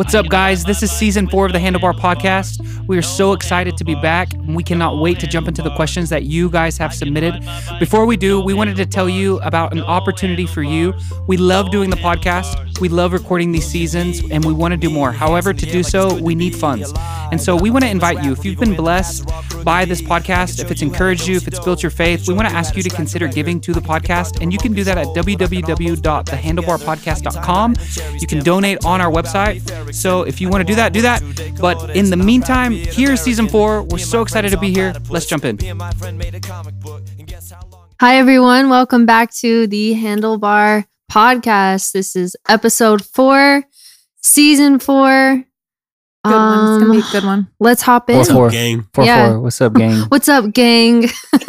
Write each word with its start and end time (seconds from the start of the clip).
What's 0.00 0.14
up, 0.14 0.28
guys? 0.30 0.64
This 0.64 0.82
is 0.82 0.90
season 0.90 1.28
four 1.28 1.44
of 1.44 1.52
the 1.52 1.58
Handlebar 1.58 1.92
Podcast. 1.92 2.86
We 2.86 2.96
are 2.96 3.02
so 3.02 3.34
excited 3.34 3.76
to 3.76 3.84
be 3.84 3.94
back. 3.96 4.32
and 4.32 4.56
We 4.56 4.62
cannot 4.62 4.96
wait 4.96 5.20
to 5.20 5.26
jump 5.26 5.46
into 5.46 5.60
the 5.60 5.74
questions 5.76 6.08
that 6.08 6.22
you 6.22 6.48
guys 6.48 6.78
have 6.78 6.94
submitted. 6.94 7.46
Before 7.78 8.06
we 8.06 8.16
do, 8.16 8.40
we 8.40 8.54
wanted 8.54 8.76
to 8.76 8.86
tell 8.86 9.10
you 9.10 9.38
about 9.40 9.72
an 9.72 9.82
opportunity 9.82 10.46
for 10.46 10.62
you. 10.62 10.94
We 11.26 11.36
love 11.36 11.70
doing 11.70 11.90
the 11.90 11.98
podcast, 11.98 12.69
we 12.80 12.88
love 12.88 13.12
recording 13.12 13.52
these 13.52 13.66
seasons, 13.66 14.22
and 14.30 14.42
we 14.44 14.52
want 14.52 14.72
to 14.72 14.78
do 14.78 14.90
more. 14.90 15.12
However, 15.12 15.52
to 15.52 15.66
do 15.66 15.82
so, 15.82 16.14
we 16.14 16.34
need 16.34 16.56
funds. 16.56 16.92
And 17.30 17.38
so 17.40 17.54
we 17.54 17.70
want 17.70 17.84
to 17.84 17.90
invite 17.90 18.24
you, 18.24 18.32
if 18.32 18.44
you've 18.44 18.58
been 18.58 18.74
blessed 18.74 19.28
by 19.64 19.84
this 19.84 20.02
podcast, 20.02 20.60
if 20.60 20.68
it's 20.70 20.82
encouraged 20.82 21.26
you, 21.28 21.36
if 21.36 21.46
it's 21.46 21.60
built 21.60 21.82
your 21.82 21.90
faith, 21.90 22.26
we 22.26 22.32
want 22.34 22.48
to 22.48 22.54
ask 22.54 22.74
you 22.76 22.82
to 22.82 22.90
consider 22.90 23.28
giving 23.28 23.60
to 23.60 23.72
the 23.72 23.80
podcast. 23.80 24.40
And 24.40 24.52
you 24.52 24.58
can 24.58 24.72
do 24.72 24.82
that 24.84 24.98
at 24.98 25.06
www.thehandlebarpodcast.com. 25.08 27.74
You 28.18 28.26
can 28.26 28.42
donate 28.42 28.84
on 28.84 29.00
our 29.00 29.12
website. 29.12 29.94
So 29.94 30.22
if 30.22 30.40
you 30.40 30.48
want 30.48 30.62
to 30.62 30.66
do 30.66 30.74
that, 30.76 30.92
do 30.92 31.02
that. 31.02 31.22
But 31.60 31.96
in 31.96 32.10
the 32.10 32.16
meantime, 32.16 32.72
here's 32.72 33.20
season 33.20 33.48
four. 33.48 33.82
We're 33.82 33.98
so 33.98 34.22
excited 34.22 34.50
to 34.50 34.58
be 34.58 34.72
here. 34.72 34.94
Let's 35.08 35.26
jump 35.26 35.44
in. 35.44 35.58
Hi, 38.00 38.16
everyone. 38.16 38.70
Welcome 38.70 39.04
back 39.04 39.30
to 39.34 39.66
the 39.66 39.92
Handlebar 39.94 40.86
Podcast. 41.10 41.90
This 41.92 42.14
is 42.14 42.36
episode 42.48 43.04
four, 43.04 43.64
season 44.22 44.78
four. 44.78 45.44
Good 46.22 46.32
one. 46.32 46.58
It's 46.74 46.84
gonna 46.84 46.92
be 46.92 46.98
Um, 46.98 47.02
a 47.08 47.12
good 47.12 47.24
one. 47.24 47.48
Let's 47.60 47.82
hop 47.82 48.08
in. 48.10 48.16
What's 48.18 48.30
up, 48.30 48.52
gang. 48.52 48.86
Four 48.94 49.04
Yeah. 49.04 49.28
four. 49.30 49.40
What's 49.40 49.60
up, 49.60 49.72
gang? 49.74 49.98
What's 50.08 50.28
up, 50.28 50.52
gang? 50.52 51.00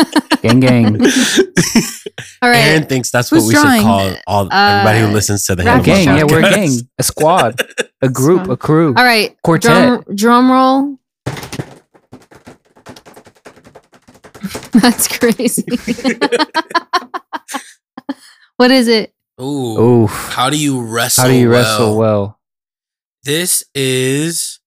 gang, 0.42 0.60
gang. 0.62 0.86
All 2.42 2.50
right. 2.50 2.58
Aaron 2.58 2.86
thinks 2.88 3.12
that's 3.12 3.30
Who's 3.30 3.44
what 3.44 3.48
we 3.50 3.54
drawing? 3.54 3.82
should 3.82 3.86
call 3.86 4.16
all 4.26 4.46
Uh, 4.52 4.80
everybody 4.82 5.00
who 5.02 5.08
listens 5.14 5.46
to 5.46 5.56
the 5.56 5.62
A 5.62 5.66
Rapid 5.66 5.86
Handlebar 5.86 6.06
gang. 6.06 6.18
Yeah, 6.18 6.24
we're 6.24 6.40
a 6.40 6.50
gang. 6.56 6.90
A 6.98 7.04
squad. 7.04 7.62
A 8.02 8.10
group. 8.10 8.48
A 8.50 8.58
crew. 8.58 8.96
All 8.98 9.04
right. 9.04 9.36
Quartet. 9.44 9.72
Drum, 10.06 10.16
drum 10.16 10.52
roll. 10.52 10.98
That's 14.74 15.08
crazy. 15.20 15.66
what 18.58 18.72
is 18.72 18.88
it? 18.88 19.14
Ooh. 19.40 20.04
Oof. 20.04 20.12
How 20.34 20.50
do 20.50 20.58
you 20.58 20.82
wrestle? 20.82 21.24
How 21.24 21.30
do 21.30 21.36
you 21.36 21.50
well? 21.50 21.60
wrestle 21.60 21.98
well? 21.98 22.40
This 23.24 23.64
is. 23.76 24.60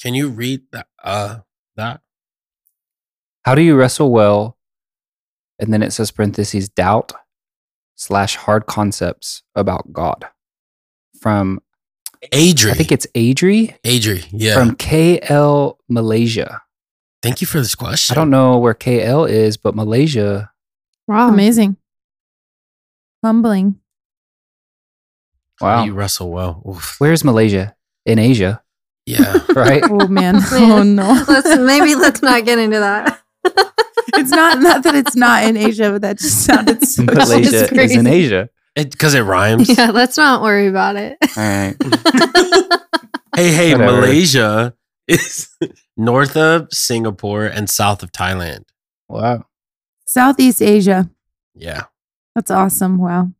Can 0.00 0.14
you 0.14 0.28
read 0.28 0.62
that? 0.72 0.86
Uh, 1.02 1.38
that. 1.76 2.00
How 3.44 3.54
do 3.54 3.62
you 3.62 3.76
wrestle 3.76 4.10
well? 4.10 4.56
And 5.58 5.72
then 5.72 5.82
it 5.82 5.92
says 5.92 6.10
parentheses 6.10 6.68
doubt 6.68 7.12
slash 7.96 8.36
hard 8.36 8.66
concepts 8.66 9.42
about 9.54 9.92
God 9.92 10.26
from 11.20 11.60
Adri. 12.32 12.70
I 12.70 12.74
think 12.74 12.92
it's 12.92 13.06
Adri 13.14 13.78
Adri. 13.82 14.26
Yeah. 14.32 14.54
from 14.54 14.74
KL 14.76 15.76
Malaysia. 15.88 16.62
Thank 17.22 17.42
you 17.42 17.46
for 17.46 17.58
this 17.58 17.74
question. 17.74 18.14
I 18.14 18.16
don't 18.16 18.30
know 18.30 18.58
where 18.58 18.74
KL 18.74 19.28
is, 19.28 19.58
but 19.58 19.74
Malaysia. 19.74 20.50
Wow. 21.06 21.28
Amazing. 21.28 21.76
Humbling. 23.22 23.78
How 25.60 25.66
Wow. 25.66 25.84
you 25.84 25.92
wrestle 25.92 26.30
well? 26.30 26.62
Oof. 26.68 26.96
Where's 26.98 27.22
Malaysia? 27.24 27.76
In 28.06 28.18
Asia, 28.18 28.62
Yeah. 29.06 29.38
right? 29.54 29.82
Oh 29.84 30.08
man. 30.08 30.36
Man. 30.50 30.70
oh 30.72 30.82
no. 30.82 31.24
Let's 31.28 31.58
maybe 31.58 31.94
let's 31.94 32.22
not 32.22 32.44
get 32.44 32.58
into 32.58 32.78
that. 32.80 33.20
It's 34.14 34.30
not 34.30 34.58
not 34.58 34.82
that 34.82 34.94
it's 34.96 35.14
not 35.14 35.44
in 35.44 35.56
Asia, 35.56 35.90
but 35.92 36.02
that 36.02 36.18
just 36.18 36.44
sounded 36.44 36.82
so 36.84 37.04
Malaysia 37.04 37.64
It's 37.70 37.72
is 37.72 37.96
in. 37.96 38.06
Asia. 38.06 38.48
Because 38.74 39.14
it, 39.14 39.20
rhymes. 39.22 39.68
yeah, 39.68 39.90
let's 39.92 40.16
not 40.16 40.42
worry 40.42 40.66
about 40.66 40.96
it. 40.96 41.16
All 41.36 41.42
right. 41.42 41.76
Hey, 43.36 43.52
hey, 43.52 43.72
Whatever. 43.72 44.00
Malaysia 44.00 44.74
is 45.06 45.48
north 45.96 46.36
of 46.36 46.68
Singapore 46.72 47.44
and 47.46 47.70
south 47.70 48.02
of 48.02 48.10
Thailand. 48.12 48.64
Wow. 49.08 49.44
Southeast 50.06 50.60
Asia. 50.60 51.08
Yeah. 51.54 51.84
That's 52.34 52.50
awesome. 52.50 52.98
Wow. 52.98 53.32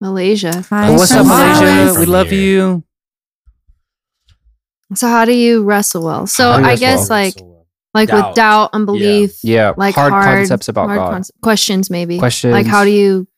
Malaysia. 0.00 0.64
Hi, 0.70 0.88
Well, 0.90 0.98
what's 0.98 1.12
up, 1.12 1.26
Malaysia? 1.26 1.62
Malaysia. 1.64 2.00
We 2.00 2.06
love 2.06 2.32
you. 2.32 2.82
So 4.94 5.06
how 5.08 5.24
do 5.24 5.32
you 5.32 5.62
wrestle 5.62 6.04
well? 6.04 6.26
So 6.26 6.50
How 6.52 6.56
do 6.58 6.62
you 6.64 6.68
I 6.70 6.76
guess 6.76 7.08
well? 7.08 7.18
like 7.20 7.34
well. 7.40 7.66
like 7.94 8.08
Doubt. 8.08 8.26
with 8.28 8.34
doubt, 8.36 8.70
unbelief, 8.72 9.38
Yeah. 9.44 9.72
like 9.76 9.94
hard, 9.94 10.12
hard, 10.12 10.24
concepts 10.38 10.68
about 10.68 10.88
hard 10.88 10.98
God. 10.98 11.12
conce- 11.22 11.30
questions 11.42 11.90
maybe. 11.90 12.18
Questions. 12.18 12.52
Like 12.52 12.66
how 12.66 12.84
do 12.84 12.90
you 12.90 13.28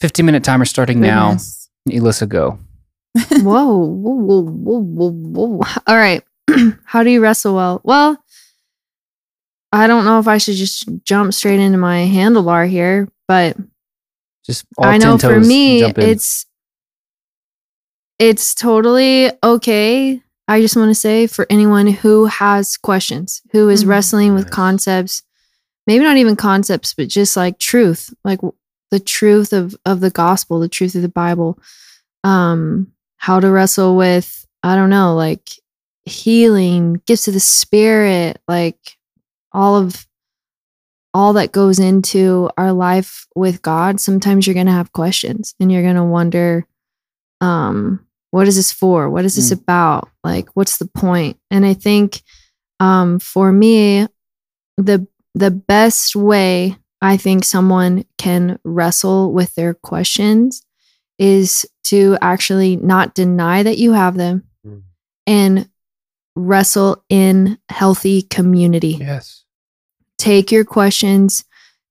15 0.00 0.24
minute 0.24 0.44
timer 0.44 0.64
starting 0.64 1.00
now. 1.00 1.36
Elissa, 1.90 2.26
go. 2.26 2.58
whoa, 3.30 3.42
whoa, 3.42 4.14
whoa, 4.14 4.40
whoa, 4.42 4.78
whoa, 4.80 5.10
whoa. 5.10 5.60
All 5.86 5.96
right. 5.96 6.22
how 6.84 7.02
do 7.02 7.10
you 7.10 7.20
wrestle 7.20 7.54
well? 7.54 7.80
Well, 7.84 8.22
I 9.72 9.86
don't 9.86 10.04
know 10.04 10.18
if 10.20 10.28
I 10.28 10.38
should 10.38 10.56
just 10.56 10.88
jump 11.04 11.34
straight 11.34 11.60
into 11.60 11.78
my 11.78 12.08
handlebar 12.10 12.68
here, 12.68 13.08
but 13.28 13.56
Just 14.44 14.64
all 14.76 14.84
I 14.84 14.98
know 14.98 15.16
10 15.16 15.30
for 15.30 15.40
me 15.40 15.82
it's 15.82 16.46
it's 18.18 18.54
totally 18.54 19.30
okay. 19.42 20.20
I 20.46 20.60
just 20.60 20.76
want 20.76 20.90
to 20.90 20.94
say 20.94 21.26
for 21.26 21.46
anyone 21.50 21.86
who 21.86 22.26
has 22.26 22.76
questions, 22.76 23.40
who 23.52 23.68
is 23.70 23.84
Mhm. 23.84 23.88
wrestling 23.88 24.34
with 24.34 24.44
Yes. 24.46 24.54
concepts, 24.54 25.22
maybe 25.86 26.04
not 26.04 26.18
even 26.18 26.36
concepts, 26.36 26.94
but 26.94 27.08
just 27.08 27.36
like 27.36 27.58
truth, 27.58 28.12
like 28.24 28.40
the 28.90 29.00
truth 29.00 29.52
of 29.52 29.74
of 29.84 30.00
the 30.00 30.10
gospel, 30.10 30.60
the 30.60 30.68
truth 30.68 30.94
of 30.94 31.02
the 31.02 31.08
Bible. 31.08 31.58
Um 32.22 32.88
how 33.16 33.40
to 33.40 33.50
wrestle 33.50 33.96
with 33.96 34.46
I 34.62 34.76
don't 34.76 34.90
know, 34.90 35.14
like 35.14 35.50
healing, 36.04 37.00
gifts 37.06 37.26
of 37.28 37.34
the 37.34 37.40
spirit, 37.40 38.40
like 38.46 38.78
all 39.52 39.76
of 39.76 40.06
all 41.14 41.32
that 41.34 41.52
goes 41.52 41.78
into 41.78 42.50
our 42.58 42.72
life 42.72 43.26
with 43.36 43.62
God, 43.62 44.00
sometimes 44.00 44.46
you're 44.46 44.54
going 44.54 44.66
to 44.66 44.72
have 44.72 44.92
questions 44.92 45.54
and 45.60 45.70
you're 45.72 45.82
going 45.82 45.94
to 45.96 46.04
wonder 46.04 46.66
um 47.40 48.04
what 48.32 48.48
is 48.48 48.56
this 48.56 48.72
for? 48.72 49.08
What 49.08 49.24
is 49.24 49.36
this 49.36 49.50
Mm. 49.50 49.60
about? 49.62 50.08
Like 50.24 50.48
what's 50.54 50.78
the 50.78 50.86
point? 50.88 51.38
And 51.50 51.64
I 51.64 51.74
think 51.74 52.22
um 52.80 53.18
for 53.20 53.52
me 53.52 54.08
the 54.76 55.06
the 55.34 55.50
best 55.52 56.16
way 56.16 56.76
I 57.00 57.16
think 57.16 57.44
someone 57.44 58.04
can 58.18 58.58
wrestle 58.64 59.32
with 59.32 59.54
their 59.54 59.74
questions 59.74 60.62
is 61.18 61.64
to 61.84 62.16
actually 62.20 62.74
not 62.76 63.14
deny 63.14 63.62
that 63.62 63.78
you 63.78 63.92
have 63.92 64.16
them 64.16 64.44
Mm. 64.66 64.82
and 65.28 65.68
wrestle 66.34 67.04
in 67.08 67.58
healthy 67.68 68.22
community 68.22 68.96
yes. 69.00 69.43
Take 70.18 70.52
your 70.52 70.64
questions 70.64 71.44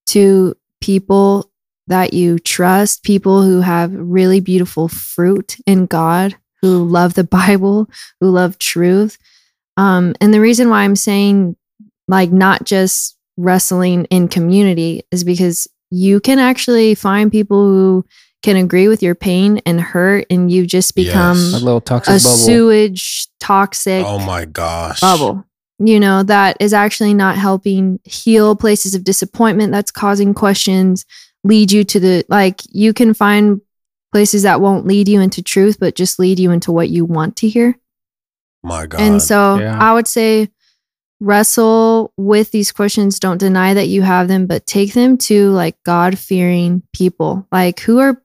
to 0.08 0.56
people 0.82 1.50
that 1.88 2.14
you 2.14 2.40
trust, 2.40 3.04
people 3.04 3.42
who 3.42 3.62
have 3.62 3.92
really 3.94 4.40
beautiful 4.40 4.88
fruit 4.88 5.58
in 5.66 5.86
God, 5.86 6.36
who 6.62 6.84
love 6.86 7.14
the 7.14 7.24
Bible, 7.40 7.90
who 8.20 8.30
love 8.30 8.58
truth. 8.58 9.18
Um, 9.78 10.14
and 10.22 10.34
the 10.34 10.42
reason 10.42 10.70
why 10.70 10.84
I'm 10.84 10.96
saying, 10.96 11.56
like, 12.08 12.32
not 12.32 12.64
just 12.64 13.18
wrestling 13.38 14.06
in 14.06 14.28
community 14.28 15.02
is 15.12 15.24
because 15.24 15.68
you 15.90 16.20
can 16.20 16.40
actually 16.40 16.96
find 16.96 17.32
people 17.32 17.66
who 17.66 18.06
can 18.44 18.56
agree 18.58 18.88
with 18.88 19.02
your 19.02 19.16
pain 19.16 19.62
and 19.66 19.80
hurt, 19.80 20.26
and 20.30 20.52
you 20.52 20.68
just 20.68 20.96
become 20.96 21.38
Yes. 21.38 21.54
A 21.62 21.64
little 21.64 21.80
toxic 21.82 22.12
a 22.16 22.18
bubble. 22.18 22.38
sewage, 22.38 23.28
toxic 23.40 24.04
Oh 24.06 24.20
my 24.20 24.44
gosh. 24.46 25.00
bubble 25.00 25.46
you 25.88 26.00
know 26.00 26.24
that 26.24 26.58
is 26.60 26.74
actually 26.74 27.14
not 27.14 27.38
helping 27.38 28.00
heal 28.04 28.56
places 28.56 28.96
of 28.96 29.04
disappointment 29.04 29.72
that's 29.72 29.92
causing 29.92 30.34
questions 30.34 31.06
lead 31.44 31.72
you 31.72 31.84
to 31.84 32.00
the 32.00 32.26
like 32.30 32.62
you 32.70 32.94
can 32.94 33.14
find 33.14 33.62
places 34.12 34.44
that 34.44 34.62
won't 34.62 34.86
lead 34.86 35.08
you 35.08 35.20
into 35.20 35.42
truth 35.42 35.78
but 35.80 35.96
just 35.96 36.20
lead 36.20 36.40
you 36.40 36.52
into 36.52 36.72
what 36.72 36.90
you 36.90 37.04
want 37.04 37.36
to 37.36 37.50
hear 37.50 37.78
My 38.64 38.86
God. 38.86 39.02
and 39.02 39.22
so 39.22 39.58
yeah. 39.60 39.78
i 39.80 39.94
would 39.94 40.08
say 40.08 40.50
wrestle 41.20 42.14
with 42.18 42.52
these 42.52 42.72
questions 42.72 43.20
don't 43.20 43.38
deny 43.38 43.74
that 43.74 43.88
you 43.88 44.02
have 44.02 44.28
them 44.28 44.46
but 44.46 44.66
take 44.66 44.94
them 44.94 45.18
to 45.18 45.50
like 45.52 45.82
god 45.84 46.18
fearing 46.18 46.84
people 46.94 47.48
like 47.52 47.80
who 47.82 48.00
are 48.00 48.22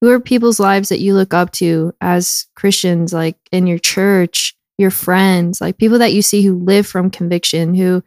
who 0.00 0.10
are 0.10 0.20
people's 0.20 0.60
lives 0.60 0.90
that 0.90 1.00
you 1.00 1.14
look 1.14 1.32
up 1.34 1.50
to 1.52 1.94
as 2.00 2.46
christians 2.54 3.12
like 3.12 3.36
in 3.50 3.66
your 3.66 3.78
church 3.78 4.54
your 4.78 4.90
friends 4.90 5.60
like 5.60 5.78
people 5.78 5.98
that 5.98 6.12
you 6.12 6.22
see 6.22 6.42
who 6.42 6.54
live 6.64 6.86
from 6.86 7.10
conviction 7.10 7.74
who 7.74 8.02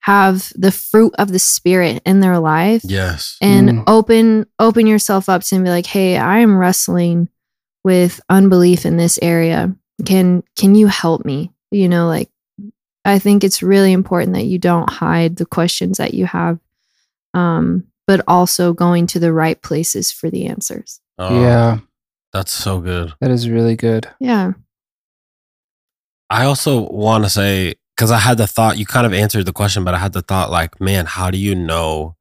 have 0.00 0.50
the 0.54 0.72
fruit 0.72 1.14
of 1.18 1.30
the 1.32 1.38
spirit 1.38 2.02
in 2.06 2.20
their 2.20 2.38
life 2.38 2.82
yes. 2.84 3.36
and 3.42 3.68
Mm. 3.70 3.84
open 3.86 4.46
open 4.58 4.86
yourself 4.86 5.28
up 5.28 5.42
to 5.42 5.54
and 5.56 5.64
be 5.64 5.70
like 5.70 5.86
hey 5.86 6.16
i 6.16 6.38
am 6.38 6.56
wrestling 6.56 7.28
with 7.84 8.20
unbelief 8.28 8.84
in 8.86 8.96
this 8.96 9.18
area 9.22 9.74
can 10.06 10.42
can 10.56 10.74
you 10.74 10.86
help 10.86 11.24
me 11.24 11.52
you 11.70 11.88
know 11.88 12.06
like 12.06 12.30
i 13.04 13.18
think 13.18 13.42
it's 13.44 13.62
really 13.62 13.92
important 13.92 14.34
that 14.34 14.44
you 14.46 14.58
don't 14.58 14.90
hide 14.90 15.36
the 15.36 15.46
questions 15.46 15.98
that 15.98 16.14
you 16.14 16.26
have 16.26 16.58
um 17.34 17.84
but 18.06 18.22
also 18.26 18.72
going 18.72 19.06
to 19.06 19.18
the 19.20 19.32
right 19.32 19.60
places 19.62 20.10
for 20.10 20.30
the 20.30 20.46
answers 20.46 21.00
Oh, 21.22 21.42
yeah. 21.42 21.78
That's 22.32 22.50
so 22.50 22.80
good. 22.80 23.12
That 23.20 23.30
is 23.30 23.46
really 23.50 23.76
good. 23.76 24.08
Yeah. 24.20 24.52
I 26.30 26.44
also 26.44 26.88
want 26.88 27.24
to 27.24 27.30
say 27.30 27.74
because 27.96 28.10
I 28.10 28.18
had 28.18 28.38
the 28.38 28.46
thought. 28.46 28.78
You 28.78 28.86
kind 28.86 29.04
of 29.06 29.12
answered 29.12 29.44
the 29.46 29.52
question, 29.52 29.84
but 29.84 29.94
I 29.94 29.98
had 29.98 30.12
the 30.12 30.22
thought 30.22 30.50
like, 30.50 30.80
man, 30.80 31.06
how 31.06 31.30
do 31.30 31.38
you 31.38 31.54
know 31.54 32.16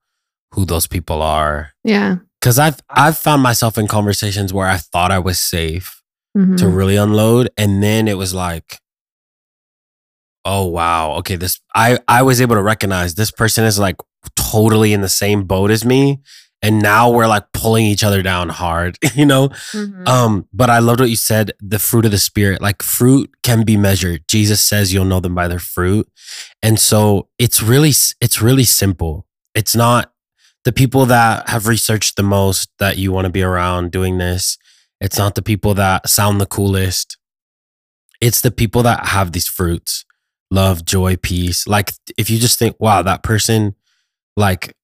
who 0.54 0.66
those 0.66 0.88
people 0.88 1.22
are? 1.22 1.72
Yeah. 1.84 2.18
Because 2.42 2.58
I've 2.60 2.80
I've 2.90 3.18
found 3.18 3.44
myself 3.44 3.78
in 3.78 3.88
conversations 3.88 4.52
where 4.54 4.68
I 4.68 4.78
thought 4.78 5.12
I 5.12 5.20
was 5.20 5.40
safe 5.40 6.02
Mhm. 6.38 6.58
to 6.58 6.68
really 6.68 6.96
unload, 6.96 7.50
and 7.58 7.82
then 7.84 8.08
it 8.08 8.18
was 8.18 8.34
like, 8.34 8.80
oh 10.46 10.66
wow, 10.66 11.12
okay, 11.18 11.36
this 11.36 11.60
I 11.76 12.00
I 12.08 12.22
was 12.24 12.42
able 12.42 12.56
to 12.56 12.62
recognize 12.62 13.16
this 13.16 13.32
person 13.32 13.64
is 13.66 13.78
like 13.80 13.98
totally 14.36 14.94
in 14.94 15.02
the 15.02 15.10
same 15.10 15.44
boat 15.44 15.72
as 15.72 15.84
me, 15.86 16.20
and 16.62 16.82
now 16.82 17.10
we're 17.10 17.28
like 17.28 17.52
pulling 17.54 17.86
each 17.86 18.04
other 18.04 18.22
down 18.22 18.50
hard, 18.50 18.98
you 19.16 19.26
know. 19.26 19.50
Mhm. 19.72 20.08
Um, 20.08 20.48
but 20.52 20.70
I 20.70 20.80
loved 20.80 21.00
what 21.00 21.10
you 21.10 21.16
said, 21.16 21.52
the 21.60 21.80
fruit 21.80 22.06
of 22.06 22.12
the 22.12 22.18
spirit. 22.18 22.62
Like 22.62 22.84
fruit 22.84 23.32
can 23.44 23.64
be 23.64 23.78
measured. 23.78 24.28
Jesus 24.28 24.64
says 24.64 24.94
you'll 24.94 25.06
know 25.06 25.20
them 25.20 25.36
by 25.36 25.48
their 25.48 25.60
fruit. 25.60 26.10
And 26.62 26.80
so 26.80 27.30
it's 27.38 27.62
really 27.62 27.90
it's 27.90 28.42
really 28.42 28.66
simple. 28.66 29.26
It's 29.56 29.76
not 29.76 30.12
the 30.66 30.74
people 30.74 31.06
that 31.06 31.50
have 31.50 31.68
researched 31.68 32.18
the 32.18 32.24
most 32.24 32.70
that 32.80 32.98
you 32.98 33.12
want 33.12 33.26
to 33.26 33.32
be 33.32 33.42
around 33.42 33.92
doing 33.92 34.18
this. 34.18 34.58
It's 35.00 35.18
not 35.18 35.36
the 35.36 35.42
people 35.42 35.74
that 35.76 36.10
sound 36.10 36.42
the 36.42 36.46
coolest. 36.46 37.18
It's 38.20 38.42
the 38.42 38.52
people 38.52 38.84
that 38.84 39.08
have 39.08 39.32
these 39.32 39.48
fruits. 39.48 40.04
Love, 40.52 40.84
joy, 40.84 41.16
peace. 41.16 41.66
Like 41.68 41.94
if 42.18 42.30
you 42.30 42.38
just 42.38 42.60
think, 42.60 42.76
wow, 42.80 43.02
that 43.02 43.24
person 43.24 43.76
like 44.36 44.76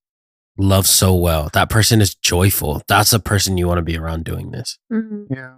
loves 0.57 0.89
so 0.89 1.13
well. 1.15 1.49
That 1.53 1.69
person 1.69 2.01
is 2.01 2.15
joyful. 2.15 2.81
That's 2.87 3.13
a 3.13 3.19
person 3.19 3.57
you 3.57 3.67
want 3.67 3.77
to 3.79 3.83
be 3.83 3.97
around 3.97 4.23
doing 4.25 4.51
this. 4.51 4.77
Mhm. 4.91 5.27
Yeah. 5.29 5.53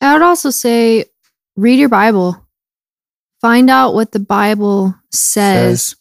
I 0.00 0.12
would 0.12 0.22
also 0.22 0.50
say 0.50 1.06
read 1.56 1.78
your 1.78 1.88
Bible. 1.88 2.46
Find 3.40 3.70
out 3.70 3.94
what 3.94 4.12
the 4.12 4.20
Bible 4.20 4.94
says, 5.12 5.96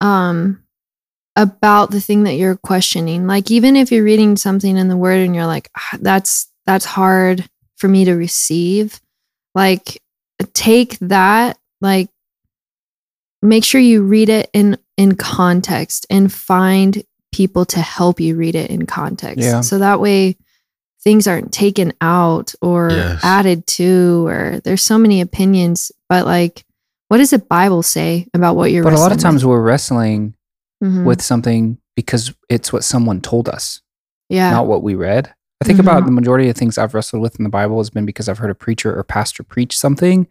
um 0.00 0.62
about 1.36 1.90
the 1.90 2.00
thing 2.00 2.24
that 2.24 2.34
you're 2.34 2.56
questioning. 2.56 3.26
Like 3.26 3.50
even 3.50 3.76
if 3.76 3.92
you're 3.92 4.04
reading 4.04 4.36
something 4.36 4.76
in 4.76 4.88
the 4.88 4.96
word 4.96 5.20
and 5.20 5.34
you're 5.34 5.46
like 5.46 5.70
"Ah, 5.76 5.98
that's 6.00 6.50
that's 6.66 6.84
hard 6.86 7.48
for 7.76 7.88
me 7.88 8.04
to 8.06 8.14
receive, 8.14 9.00
like 9.54 10.00
take 10.54 10.98
that 11.00 11.58
like 11.80 12.08
make 13.42 13.64
sure 13.64 13.80
you 13.80 14.02
read 14.02 14.28
it 14.28 14.48
in 14.52 14.78
in 14.96 15.14
context 15.14 16.06
and 16.10 16.32
find 16.32 17.02
people 17.36 17.64
to 17.66 17.80
help 17.80 18.18
you 18.20 18.34
read 18.36 18.54
it 18.54 18.70
in 18.70 18.86
context. 18.86 19.44
Yeah. 19.44 19.60
So 19.60 19.78
that 19.78 20.00
way 20.00 20.36
things 21.04 21.26
aren't 21.26 21.52
taken 21.52 21.92
out 22.00 22.54
or 22.62 22.90
Yes. 22.90 23.20
added 23.22 23.66
to 23.78 24.26
or 24.26 24.60
there's 24.64 24.82
so 24.82 24.96
many 24.98 25.20
opinions, 25.20 25.92
but 26.08 26.24
like 26.24 26.64
what 27.08 27.18
does 27.18 27.30
the 27.30 27.38
Bible 27.38 27.82
say 27.82 28.26
about 28.34 28.56
what 28.56 28.72
you're 28.72 28.82
But 28.82 28.92
a 28.94 28.96
lot 28.98 29.12
of 29.12 29.18
wrestling 29.18 29.30
times 29.32 29.44
we're 29.44 29.60
wrestling 29.60 30.34
with? 30.80 30.90
Mhm. 30.90 31.04
with 31.04 31.22
something 31.22 31.78
because 31.94 32.34
it's 32.48 32.72
what 32.72 32.84
someone 32.84 33.20
told 33.20 33.48
us, 33.48 33.80
yeah. 34.28 34.50
not 34.50 34.66
what 34.66 34.82
we 34.82 34.94
read. 34.94 35.32
I 35.62 35.64
think 35.64 35.78
Mhm. 35.78 35.82
about 35.82 36.04
the 36.04 36.10
majority 36.12 36.48
of 36.50 36.56
things 36.56 36.76
I've 36.78 36.92
wrestled 36.94 37.22
with 37.22 37.36
in 37.38 37.44
the 37.44 37.48
Bible 37.50 37.78
has 37.78 37.88
been 37.90 38.04
because 38.06 38.28
I've 38.28 38.38
heard 38.38 38.50
a 38.50 38.54
preacher 38.54 38.94
or 38.98 39.02
pastor 39.04 39.42
preach 39.42 39.78
something 39.78 40.26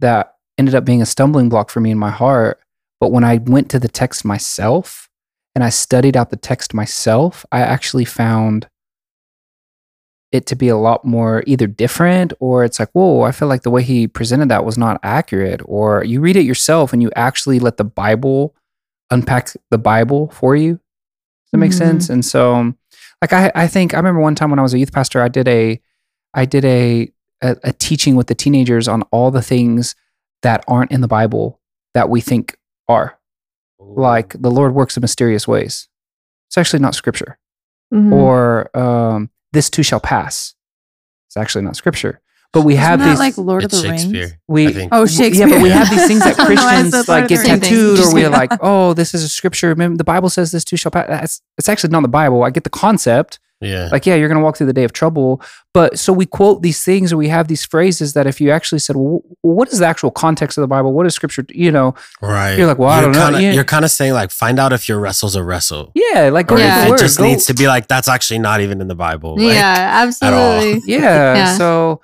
that 0.00 0.34
ended 0.58 0.74
up 0.74 0.84
being 0.84 1.00
a 1.02 1.06
stumbling 1.06 1.48
block 1.48 1.70
for 1.70 1.80
me 1.80 1.90
in 1.90 1.98
my 1.98 2.10
heart. 2.10 2.58
But 3.00 3.10
when 3.12 3.24
I 3.24 3.36
went 3.38 3.68
to 3.70 3.78
the 3.78 3.88
text 3.88 4.24
myself 4.24 5.08
and 5.54 5.62
I 5.64 5.68
studied 5.70 6.16
out 6.16 6.30
the 6.30 6.36
text 6.36 6.74
myself, 6.74 7.44
I 7.52 7.60
actually 7.60 8.04
found 8.04 8.68
it 10.32 10.46
to 10.46 10.56
be 10.56 10.68
a 10.68 10.76
lot 10.76 11.04
more 11.04 11.44
either 11.46 11.66
different 11.68 12.32
or 12.40 12.64
it's 12.64 12.80
like, 12.80 12.90
whoa, 12.92 13.22
I 13.22 13.30
feel 13.30 13.46
like 13.46 13.62
the 13.62 13.70
way 13.70 13.82
he 13.84 14.08
presented 14.08 14.48
that 14.48 14.64
was 14.64 14.76
not 14.76 14.98
accurate. 15.04 15.60
Or 15.64 16.02
you 16.02 16.20
read 16.20 16.36
it 16.36 16.42
yourself 16.44 16.92
and 16.92 17.00
you 17.00 17.10
actually 17.14 17.60
let 17.60 17.76
the 17.76 17.84
Bible 17.84 18.54
unpack 19.10 19.50
the 19.70 19.78
Bible 19.78 20.30
for 20.30 20.56
you. 20.56 20.72
Does 20.72 21.50
that 21.52 21.58
make 21.58 21.70
Mhm. 21.70 21.78
sense? 21.78 22.10
And 22.10 22.24
so, 22.24 22.74
like, 23.22 23.32
I, 23.32 23.52
I 23.54 23.66
think 23.68 23.94
I 23.94 23.98
remember 23.98 24.20
one 24.20 24.34
time 24.34 24.50
when 24.50 24.58
I 24.58 24.62
was 24.62 24.74
a 24.74 24.78
youth 24.78 24.92
pastor, 24.92 25.22
I 25.22 25.28
did 25.28 25.46
a, 25.46 25.80
I 26.34 26.46
did 26.46 26.64
a, 26.64 27.12
a, 27.40 27.56
a 27.62 27.72
teaching 27.72 28.16
with 28.16 28.26
the 28.26 28.34
teenagers 28.34 28.88
on 28.88 29.02
all 29.12 29.30
the 29.30 29.42
things 29.42 29.94
that 30.42 30.64
aren't 30.66 30.90
in 30.90 31.00
the 31.00 31.06
Bible 31.08 31.60
that 31.94 32.08
we 32.10 32.20
think 32.20 32.58
are. 32.88 33.16
Like 33.86 34.34
the 34.40 34.50
Lord 34.50 34.74
works 34.74 34.96
in 34.96 35.00
mysterious 35.00 35.46
ways. 35.48 35.88
It's 36.48 36.58
actually 36.58 36.80
not 36.80 36.94
scripture 36.94 37.38
Mhm. 37.92 38.12
or 38.12 38.76
um, 38.76 39.30
this 39.52 39.70
too 39.70 39.82
shall 39.82 40.00
pass. 40.00 40.54
It's 41.28 41.36
actually 41.36 41.62
not 41.64 41.76
scripture, 41.76 42.20
but 42.52 42.62
we 42.62 42.76
have 42.76 43.00
Isn't 43.00 43.06
that 43.06 43.12
these. 43.12 43.18
like 43.18 43.38
Lord 43.38 43.64
it's 43.64 43.74
of 43.76 43.82
the 43.82 43.88
Rings. 43.88 44.32
We 44.48 44.88
Oh, 44.92 45.06
Shakespeare. 45.06 45.48
Yeah, 45.48 45.54
but 45.54 45.62
we 45.62 45.70
have 45.70 45.90
these 45.90 46.06
things 46.06 46.20
that 46.20 46.38
I 46.40 46.44
don't 46.44 46.54
know 46.56 46.62
why 46.62 46.68
I 46.76 46.80
Christians 46.86 47.08
like 47.08 47.28
get 47.28 47.38
of 47.38 47.44
the 47.44 47.50
Rings. 47.50 47.60
tattooed, 47.62 48.00
or 48.00 48.14
we're 48.14 48.30
like, 48.40 48.52
oh, 48.60 48.94
this 48.94 49.14
is 49.14 49.22
a 49.22 49.28
scripture. 49.28 49.68
Remember, 49.68 49.96
the 49.96 50.04
Bible 50.04 50.28
says 50.28 50.50
this 50.52 50.64
too 50.64 50.76
shall 50.76 50.90
pass. 50.92 51.06
That's, 51.08 51.42
it's 51.58 51.68
actually 51.68 51.90
not 51.90 52.02
the 52.02 52.08
Bible. 52.08 52.42
I 52.42 52.50
get 52.50 52.64
the 52.64 52.70
concept. 52.70 53.38
Yeah. 53.64 53.88
Like, 53.90 54.06
yeah, 54.06 54.14
you're 54.14 54.28
going 54.28 54.38
to 54.38 54.44
walk 54.44 54.56
through 54.56 54.66
the 54.68 54.72
day 54.72 54.84
of 54.84 54.92
trouble. 54.92 55.40
But 55.72 55.98
so 55.98 56.12
we 56.12 56.26
quote 56.26 56.62
these 56.62 56.84
things 56.84 57.12
or 57.12 57.16
we 57.16 57.28
have 57.28 57.48
these 57.48 57.64
phrases 57.64 58.12
that 58.12 58.26
if 58.26 58.40
you 58.40 58.50
actually 58.50 58.78
said, 58.78 58.96
well, 58.96 59.22
what 59.42 59.72
is 59.72 59.80
the 59.80 59.86
actual 59.86 60.10
context 60.10 60.56
of 60.56 60.62
the 60.62 60.68
Bible? 60.68 60.92
What 60.92 61.06
is 61.06 61.14
scripture? 61.14 61.44
You 61.48 61.70
know, 61.72 61.94
right. 62.22 62.56
you're 62.56 62.66
like, 62.66 62.78
well, 62.78 63.02
you're 63.02 63.12
don't 63.12 63.22
kinda, 63.32 63.42
Yeah. 63.42 63.52
You're 63.52 63.64
kind 63.64 63.84
of 63.84 63.90
saying 63.90 64.12
like, 64.12 64.30
find 64.30 64.58
out 64.60 64.72
if 64.72 64.88
your 64.88 65.00
wrestle's 65.00 65.34
a 65.36 65.42
wrestle. 65.42 65.90
yeah, 65.94 66.28
like 66.30 66.46
go 66.46 66.54
Or 66.54 66.58
Yeah. 66.58 66.86
if 66.86 66.92
it 66.94 66.98
just 66.98 67.18
go- 67.18 67.24
needs 67.24 67.46
to 67.46 67.54
be 67.54 67.66
like, 67.66 67.88
that's 67.88 68.08
actually 68.08 68.38
not 68.38 68.60
even 68.60 68.80
in 68.80 68.88
the 68.88 68.94
Bible. 68.94 69.36
Like, 69.36 69.54
yeah, 69.54 70.02
absolutely. 70.04 70.82
Yeah, 70.86 71.34
Yeah. 71.34 71.56
So, 71.56 72.00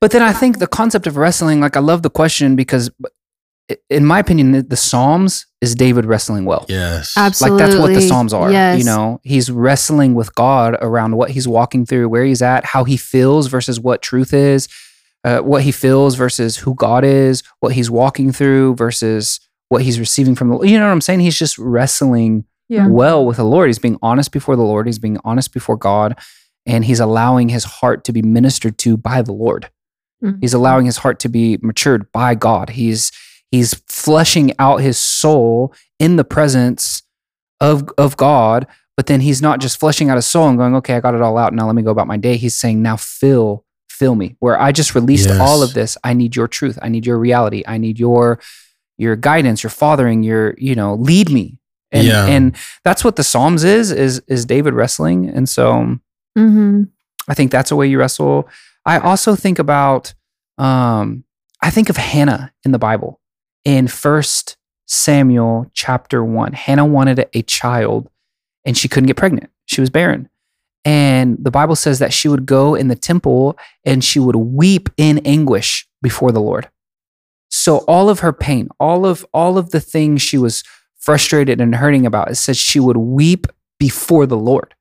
but 0.00 0.10
then 0.10 0.22
I 0.22 0.32
think 0.32 0.58
the 0.58 0.66
concept 0.68 1.06
of 1.06 1.16
wrestling, 1.16 1.60
like 1.60 1.76
I 1.76 1.80
love 1.80 2.02
the 2.02 2.10
question 2.10 2.56
because, 2.56 2.90
in 3.90 4.04
my 4.06 4.18
opinion, 4.18 4.52
the, 4.52 4.62
the 4.62 4.76
Psalms 4.76 5.46
is 5.60 5.74
David 5.74 6.04
wrestling 6.04 6.44
well. 6.44 6.64
Yes. 6.68 7.14
Absolutely. 7.16 7.58
Like 7.58 7.66
that's 7.70 7.80
what 7.80 7.92
the 7.94 8.00
Psalms 8.00 8.32
are. 8.32 8.50
Yes. 8.50 8.78
You 8.78 8.84
know, 8.84 9.20
he's 9.24 9.50
wrestling 9.50 10.14
with 10.14 10.34
God 10.34 10.76
around 10.80 11.16
what 11.16 11.30
he's 11.30 11.48
walking 11.48 11.84
through, 11.84 12.08
where 12.08 12.24
he's 12.24 12.42
at, 12.42 12.64
how 12.64 12.84
he 12.84 12.96
feels 12.96 13.48
versus 13.48 13.80
what 13.80 14.00
truth 14.00 14.32
is, 14.32 14.68
uh, 15.24 15.40
what 15.40 15.62
he 15.62 15.72
feels 15.72 16.14
versus 16.14 16.58
who 16.58 16.74
God 16.74 17.02
is, 17.04 17.42
what 17.60 17.72
he's 17.72 17.90
walking 17.90 18.30
through 18.30 18.76
versus 18.76 19.40
what 19.68 19.82
he's 19.82 19.98
receiving 19.98 20.34
from 20.36 20.48
the. 20.48 20.60
You 20.60 20.78
know 20.78 20.86
what 20.86 20.92
I'm 20.92 21.00
saying? 21.00 21.20
He's 21.20 21.38
just 21.38 21.58
wrestling 21.58 22.44
Yeah. 22.68 22.86
well 22.86 23.26
with 23.26 23.38
the 23.38 23.44
Lord. 23.44 23.68
He's 23.68 23.78
being 23.80 23.98
honest 24.00 24.30
before 24.30 24.54
the 24.54 24.62
Lord. 24.62 24.86
He's 24.86 24.98
being 25.00 25.18
honest 25.24 25.52
before 25.52 25.76
God, 25.76 26.16
and 26.66 26.84
he's 26.84 27.00
allowing 27.00 27.48
his 27.48 27.64
heart 27.64 28.04
to 28.04 28.12
be 28.12 28.22
ministered 28.22 28.78
to 28.78 28.96
by 28.96 29.22
the 29.22 29.32
Lord. 29.32 29.70
Mhm. 30.24 30.38
He's 30.40 30.54
allowing 30.54 30.86
his 30.86 30.98
heart 30.98 31.18
to 31.20 31.28
be 31.28 31.58
matured 31.62 32.10
by 32.12 32.34
God. 32.36 32.70
He's 32.70 33.10
he's 33.50 33.74
fleshing 33.88 34.52
out 34.58 34.78
his 34.80 34.98
soul 34.98 35.72
in 35.98 36.16
the 36.16 36.24
presence 36.24 37.02
of 37.60 37.88
of 37.98 38.16
God, 38.16 38.66
but 38.96 39.06
then 39.06 39.20
he's 39.20 39.42
not 39.42 39.60
just 39.60 39.78
fleshing 39.80 40.10
out 40.10 40.16
his 40.16 40.26
soul 40.26 40.48
and 40.48 40.58
going, 40.58 40.74
"Okay, 40.76 40.94
I 40.94 41.00
got 41.00 41.14
it 41.14 41.22
all 41.22 41.36
out. 41.38 41.52
Now 41.54 41.66
let 41.66 41.74
me 41.74 41.82
go 41.82 41.90
about 41.90 42.06
my 42.06 42.16
day." 42.16 42.36
He's 42.36 42.54
saying, 42.54 42.82
"Now 42.82 42.96
fill 42.96 43.64
fill 43.90 44.14
me. 44.14 44.36
Where 44.38 44.60
I 44.60 44.70
just 44.70 44.94
released 44.94 45.28
Yes. 45.28 45.40
all 45.40 45.62
of 45.62 45.74
this. 45.74 45.96
I 46.04 46.14
need 46.14 46.36
your 46.36 46.46
truth. 46.46 46.78
I 46.82 46.88
need 46.88 47.04
your 47.04 47.18
reality. 47.18 47.64
I 47.66 47.78
need 47.78 47.98
your 47.98 48.38
your 48.96 49.14
guidance, 49.16 49.62
your 49.62 49.70
fathering, 49.70 50.22
your, 50.24 50.54
you 50.58 50.74
know, 50.74 50.94
lead 50.94 51.30
me." 51.30 51.58
And 51.90 52.06
Yeah. 52.06 52.26
and 52.26 52.54
that's 52.84 53.02
what 53.02 53.16
the 53.16 53.24
Psalms 53.24 53.64
is 53.64 53.90
is 53.90 54.20
is 54.28 54.44
David 54.44 54.74
wrestling. 54.74 55.28
And 55.28 55.48
so 55.48 55.96
Mhm. 56.36 56.88
I 57.28 57.34
think 57.34 57.50
that's 57.50 57.70
a 57.70 57.76
way 57.76 57.88
you 57.88 57.98
wrestle. 57.98 58.48
I 58.86 58.98
also 58.98 59.34
think 59.34 59.58
about, 59.58 60.14
um, 60.58 61.24
I 61.60 61.70
think 61.70 61.90
of 61.90 61.96
Hannah 61.96 62.52
in 62.64 62.70
the 62.72 62.78
Bible 62.78 63.20
in 63.68 63.86
First 63.86 64.56
Samuel 64.86 65.70
chapter 65.74 66.24
one. 66.24 66.54
Hannah 66.54 66.86
wanted 66.86 67.28
a 67.34 67.42
child, 67.42 68.08
and 68.64 68.76
she 68.76 68.88
couldn't 68.88 69.08
get 69.08 69.16
pregnant. 69.16 69.50
She 69.66 69.82
was 69.82 69.90
barren, 69.90 70.30
and 70.86 71.36
the 71.38 71.50
Bible 71.50 71.76
says 71.76 71.98
that 71.98 72.14
she 72.14 72.28
would 72.28 72.46
go 72.46 72.74
in 72.74 72.88
the 72.88 72.96
temple 72.96 73.58
and 73.84 74.02
she 74.02 74.18
would 74.18 74.36
weep 74.36 74.88
in 74.96 75.18
anguish 75.18 75.86
before 76.00 76.32
the 76.32 76.40
Lord. 76.40 76.70
So 77.50 77.78
all 77.88 78.08
of 78.08 78.20
her 78.20 78.32
pain, 78.32 78.68
all 78.80 79.04
of 79.04 79.26
all 79.34 79.58
of 79.58 79.70
the 79.70 79.80
things 79.80 80.22
she 80.22 80.38
was 80.38 80.64
frustrated 80.96 81.60
and 81.60 81.74
hurting 81.74 82.06
about, 82.06 82.30
it 82.30 82.36
says 82.36 82.56
she 82.56 82.80
would 82.80 82.96
weep 82.96 83.46
before 83.78 84.24
the 84.24 84.38
Lord 84.38 84.74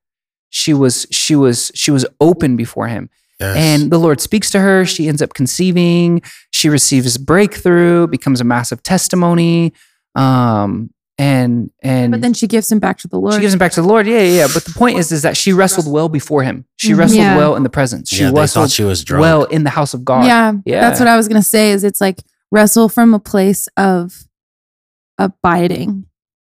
she 0.50 0.74
was 0.74 1.06
she 1.12 1.36
was 1.36 1.72
she 1.76 1.92
was 1.92 2.06
open 2.20 2.56
before 2.56 2.88
him 2.88 3.10
Yes. 3.40 3.56
and 3.56 3.92
the 3.92 4.00
lord 4.00 4.20
speaks 4.20 4.50
to 4.52 4.60
her 4.60 4.84
she 4.86 5.08
ends 5.08 5.22
up 5.22 5.34
conceiving 5.36 6.22
she 6.52 6.70
receives 6.70 7.18
breakthrough 7.20 8.08
becomes 8.08 8.42
a 8.42 8.44
massive 8.44 8.82
testimony 8.82 9.74
um 10.16 10.90
and 11.20 11.70
and 11.84 12.12
But 12.12 12.22
then 12.22 12.34
she 12.34 12.48
gives 12.48 12.72
him 12.72 12.80
back 12.80 12.98
to 13.00 13.08
the 13.08 13.20
Lord. 13.20 13.34
she 13.36 13.40
gives 13.42 13.54
him 13.54 13.60
back 13.60 13.72
to 13.74 13.82
the 13.82 13.88
lord 13.88 14.08
yeah 14.08 14.20
yeah 14.22 14.42
yeah 14.42 14.48
but 14.54 14.64
the 14.66 14.72
point 14.74 14.98
is 14.98 15.12
is 15.12 15.22
that 15.22 15.38
she 15.38 15.54
wrestled 15.54 15.92
well 15.92 16.10
before 16.10 16.42
him 16.44 16.66
she 16.78 16.94
Mhm. 16.94 16.98
wrestled 16.98 17.18
Yeah. 17.20 17.38
well 17.38 17.56
in 17.56 17.62
the 17.64 17.70
presence 17.70 18.10
she 18.10 18.22
yeah, 18.24 18.30
they 18.30 18.34
thought 18.34 18.40
wrestled 18.42 18.72
she 18.72 18.84
was 18.84 19.04
drunk. 19.04 19.22
well 19.22 19.44
in 19.46 19.64
the 19.64 19.70
house 19.72 19.94
of 19.94 20.04
god 20.06 20.26
yeah, 20.26 20.54
Yeah. 20.66 20.82
That's 20.82 21.00
what 21.00 21.08
I 21.08 21.16
was 21.18 21.28
gonna 21.28 21.42
say. 21.44 21.72
Is 21.72 21.84
it's 21.84 22.02
like 22.02 22.24
wrestle 22.52 22.90
from 22.90 23.14
a 23.14 23.20
place 23.20 23.68
of 23.78 24.24
abiding 25.18 26.06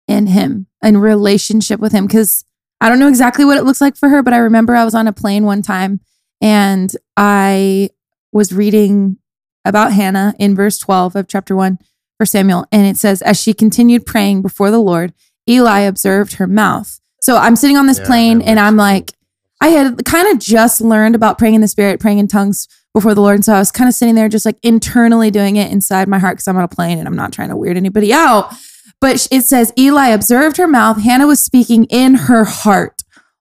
in 0.08 0.26
Him 0.28 0.66
and 0.82 1.00
relationship 1.02 1.80
with 1.80 1.92
Him. 1.92 2.06
Because 2.06 2.44
I 2.80 2.88
don't 2.88 2.98
know 2.98 3.08
exactly 3.08 3.44
what 3.44 3.56
it 3.58 3.64
looks 3.64 3.80
like 3.80 3.96
for 3.96 4.08
her, 4.08 4.22
but 4.22 4.32
I 4.34 4.38
remember 4.38 4.74
I 4.74 4.84
was 4.84 4.94
on 4.94 5.06
a 5.06 5.12
plane 5.12 5.44
one 5.44 5.62
time 5.62 6.00
and 6.44 6.94
I 7.16 7.88
was 8.30 8.52
reading 8.52 9.16
about 9.64 9.92
Hannah 9.92 10.34
in 10.38 10.54
verse 10.54 10.76
12 10.78 11.16
of 11.16 11.26
chapter 11.26 11.56
1 11.56 11.78
for 12.18 12.26
Samuel. 12.26 12.66
And 12.70 12.86
it 12.86 12.98
says, 12.98 13.22
As 13.22 13.40
she 13.40 13.54
continued 13.54 14.04
praying 14.04 14.42
before 14.42 14.70
the 14.70 14.78
Lord, 14.78 15.14
Eli 15.48 15.80
observed 15.80 16.34
her 16.34 16.46
mouth. 16.46 17.00
So 17.22 17.38
I'm 17.38 17.56
sitting 17.56 17.78
on 17.78 17.86
this 17.86 17.98
Yeah, 17.98 18.06
plane 18.06 18.42
and. 18.42 18.60
I'm 18.60 18.76
like, 18.76 19.12
I 19.62 19.68
had 19.68 20.04
kind 20.04 20.28
of 20.28 20.38
just 20.38 20.82
learned 20.82 21.14
about 21.14 21.38
praying 21.38 21.54
in 21.54 21.62
the 21.62 21.68
spirit, 21.68 21.98
praying 21.98 22.18
in 22.18 22.28
tongues 22.28 22.68
before 22.92 23.14
the 23.14 23.22
Lord. 23.22 23.36
And 23.36 23.44
so 23.44 23.54
I 23.54 23.58
was 23.58 23.72
kind 23.72 23.88
of 23.88 23.94
sitting 23.94 24.14
there 24.14 24.28
just 24.28 24.44
like 24.44 24.58
internally 24.62 25.30
doing 25.30 25.56
it 25.56 25.72
inside 25.72 26.08
my 26.08 26.18
heart 26.18 26.36
because 26.36 26.48
I'm 26.48 26.58
on 26.58 26.64
a 26.64 26.68
plane 26.68 26.98
and 26.98 27.08
I'm 27.08 27.16
not 27.16 27.32
trying 27.32 27.48
to 27.48 27.56
weird 27.56 27.78
anybody 27.78 28.12
out. 28.12 28.52
But 29.00 29.26
it 29.30 29.42
says, 29.42 29.72
Eli 29.78 30.08
observed 30.08 30.58
her 30.58 30.68
mouth. 30.68 31.00
Hannah 31.00 31.26
was 31.26 31.40
speaking 31.40 31.84
in 31.84 32.14
her 32.14 32.44
heart. 32.44 32.93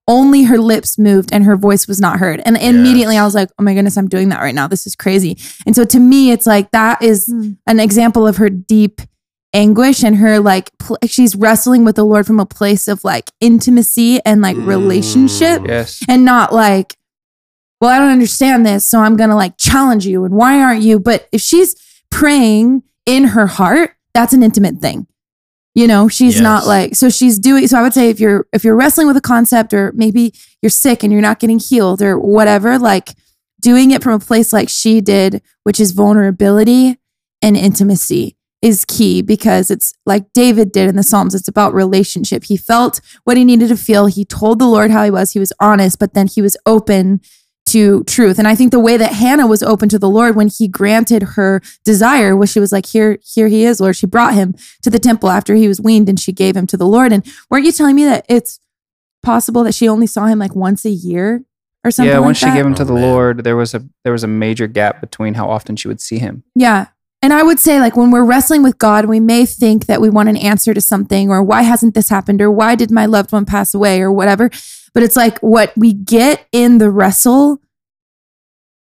Only 0.07 0.43
her 0.43 0.57
lips 0.57 0.97
moved 0.99 1.31
and 1.31 1.45
her 1.45 1.55
voice 1.55 1.87
was 1.87 2.01
not 2.01 2.19
heard. 2.19 2.41
And 2.45 2.57
immediately 2.57 3.17
I 3.17 3.23
was 3.23 3.33
like, 3.35 3.49
oh 3.57 3.63
my 3.63 3.73
goodness, 3.73 3.95
I'm 3.97 4.09
doing 4.09 4.29
that 4.29 4.41
right 4.41 4.53
now. 4.53 4.67
This 4.67 4.85
is 4.85 4.95
crazy. 4.95 5.37
And 5.65 5.75
so 5.75 5.85
to 5.85 5.99
me, 5.99 6.31
it's 6.31 6.45
like 6.45 6.71
that 6.71 7.01
is 7.01 7.27
Mm. 7.29 7.57
an 7.67 7.79
example 7.79 8.27
of 8.27 8.35
her 8.37 8.49
deep 8.49 8.99
anguish 9.53 10.03
and 10.03 10.17
her 10.17 10.39
like 10.39 10.71
pl- 10.79 10.97
she's 11.05 11.35
wrestling 11.35 11.85
with 11.85 11.95
the 11.95 12.03
Lord 12.03 12.25
from 12.27 12.39
a 12.39 12.45
place 12.45 12.87
of 12.89 13.03
like 13.05 13.29
intimacy 13.39 14.19
and 14.25 14.41
like 14.41 14.57
relationship 14.57 15.61
Mm. 15.61 15.67
Yes. 15.67 16.03
and 16.09 16.25
not 16.25 16.51
like, 16.53 16.97
well, 17.79 17.91
I 17.91 17.99
don't 17.99 18.09
understand 18.11 18.65
this, 18.65 18.85
so 18.85 18.99
I'm 18.99 19.15
gonna 19.15 19.35
like 19.35 19.57
challenge 19.57 20.05
you 20.05 20.25
and 20.25 20.33
why 20.33 20.59
aren't 20.61 20.81
you? 20.81 20.99
But 20.99 21.27
if 21.31 21.39
she's 21.41 21.75
praying 22.11 22.83
in 23.05 23.23
her 23.25 23.47
heart, 23.47 23.91
that's 24.13 24.33
an 24.33 24.43
intimate 24.43 24.79
thing. 24.79 25.07
You 25.75 25.87
know, 25.87 26.07
she's 26.07 26.39
not 26.39 26.67
like 26.67 26.95
so 26.95 27.09
she's 27.09 27.39
doing 27.39 27.67
so 27.67 27.79
I 27.79 27.81
would 27.81 27.95
say 27.95 28.09
if 28.09 28.19
you're 28.19 28.45
if 28.53 28.63
you're 28.63 28.75
wrestling 28.75 29.07
with 29.07 29.17
a 29.17 29.21
concept 29.21 29.73
or 29.73 29.91
maybe 29.93 30.33
you're 30.61 30.69
sick 30.69 31.03
and 31.03 31.11
you're 31.11 31.21
not 31.21 31.39
getting 31.39 31.57
healed 31.57 32.01
or 32.01 32.19
whatever, 32.19 32.77
like 32.77 33.15
doing 33.59 33.89
it 33.89 34.03
from 34.03 34.13
a 34.13 34.19
place 34.19 34.53
like 34.53 34.69
she 34.69 35.01
did, 35.01 35.41
which 35.63 35.79
is 35.79 35.91
vulnerability 35.91 36.97
and 37.41 37.57
intimacy 37.57 38.37
is 38.61 38.85
key 38.85 39.21
because 39.21 39.69
it's 39.69 39.93
like 40.05 40.31
David 40.31 40.71
did 40.71 40.87
in 40.87 40.95
the 40.95 41.03
Psalms. 41.03 41.35
It's 41.35 41.49
about 41.49 41.73
relationship. 41.73 42.45
He 42.45 42.55
felt 42.55 43.01
what 43.23 43.35
he 43.35 43.43
needed 43.43 43.67
to 43.69 43.75
feel. 43.75 44.05
He 44.05 44.23
told 44.23 44.59
the 44.59 44.67
Lord 44.67 44.91
how 44.91 45.03
he 45.03 45.11
was. 45.11 45.31
He 45.31 45.39
was 45.39 45.51
honest, 45.59 45.99
but 45.99 46.13
then 46.13 46.27
he 46.27 46.41
was 46.41 46.55
open 46.65 47.19
to 47.67 48.03
truth. 48.03 48.39
And 48.39 48.47
I 48.47 48.55
think 48.55 48.71
the 48.71 48.79
way 48.79 48.97
that 48.97 49.13
Hannah 49.13 49.47
was 49.47 49.63
open 49.63 49.89
to 49.89 49.97
the 49.99 50.09
Lord 50.09 50.35
when 50.35 50.47
he 50.49 50.67
granted 50.67 51.23
her 51.23 51.61
desire 51.83 52.35
was 52.35 52.51
she 52.51 52.59
was 52.59 52.71
like, 52.71 52.85
Here, 52.85 53.17
here 53.23 53.47
he 53.47 53.63
is, 53.65 53.79
Lord. 53.79 53.95
She 53.95 54.05
brought 54.05 54.33
him 54.33 54.55
to 54.81 54.89
the 54.89 54.99
temple 54.99 55.29
after 55.29 55.55
he 55.55 55.67
was 55.67 55.79
weaned 55.79 56.09
and 56.09 56.19
she 56.19 56.31
gave 56.31 56.55
him 56.55 56.67
to 56.67 56.77
the 56.77 56.85
Lord. 56.87 57.11
And 57.13 57.25
weren't 57.49 57.65
you 57.65 57.71
telling 57.71 57.95
me 57.95 58.05
that 58.05 58.25
it's 58.27 58.59
possible 59.21 59.63
that 59.63 59.73
she 59.73 59.87
only 59.87 60.07
saw 60.07 60.25
him 60.25 60.39
like 60.39 60.55
once 60.55 60.83
a 60.85 60.89
year 60.89 61.43
or 61.83 61.91
something? 61.91 62.09
yeah, 62.11 62.17
like 62.19 62.25
once 62.25 62.37
she 62.37 62.45
that? 62.45 62.55
gave 62.55 62.65
him 62.65 62.75
to 62.75 62.81
Oh, 62.83 62.85
the 62.85 62.93
man. 62.93 63.01
Lord, 63.01 63.43
there 63.43 63.55
was 63.55 63.73
a 63.73 63.83
there 64.03 64.13
was 64.13 64.23
a 64.23 64.27
major 64.27 64.67
gap 64.67 64.99
between 65.01 65.35
how 65.35 65.49
often 65.49 65.75
she 65.75 65.87
would 65.87 66.01
see 66.01 66.19
him. 66.19 66.43
Yeah. 66.55 66.87
And 67.21 67.31
I 67.31 67.41
would 67.41 67.57
say, 67.57 67.79
like, 67.79 67.95
when 67.95 68.11
we're 68.11 68.25
wrestling 68.25 68.63
with 68.63 68.77
God, 68.77 69.05
we 69.05 69.21
may 69.21 69.45
think 69.45 69.85
that 69.85 70.01
we 70.01 70.09
want 70.09 70.27
an 70.27 70.35
answer 70.35 70.73
to 70.73 70.81
something, 70.81 71.29
or 71.29 71.41
why 71.41 71.61
hasn't 71.61 71.93
this 71.93 72.09
happened, 72.09 72.41
or 72.41 72.51
why 72.51 72.75
did 72.75 72.91
my 72.91 73.05
loved 73.05 73.31
one 73.31 73.45
pass 73.45 73.73
away, 73.73 74.01
or 74.01 74.11
whatever. 74.11 74.51
But 74.93 75.03
it's 75.03 75.15
like 75.15 75.39
what 75.39 75.73
we 75.75 75.93
get 75.93 76.47
in 76.51 76.77
the 76.77 76.91
wrestle 76.91 77.59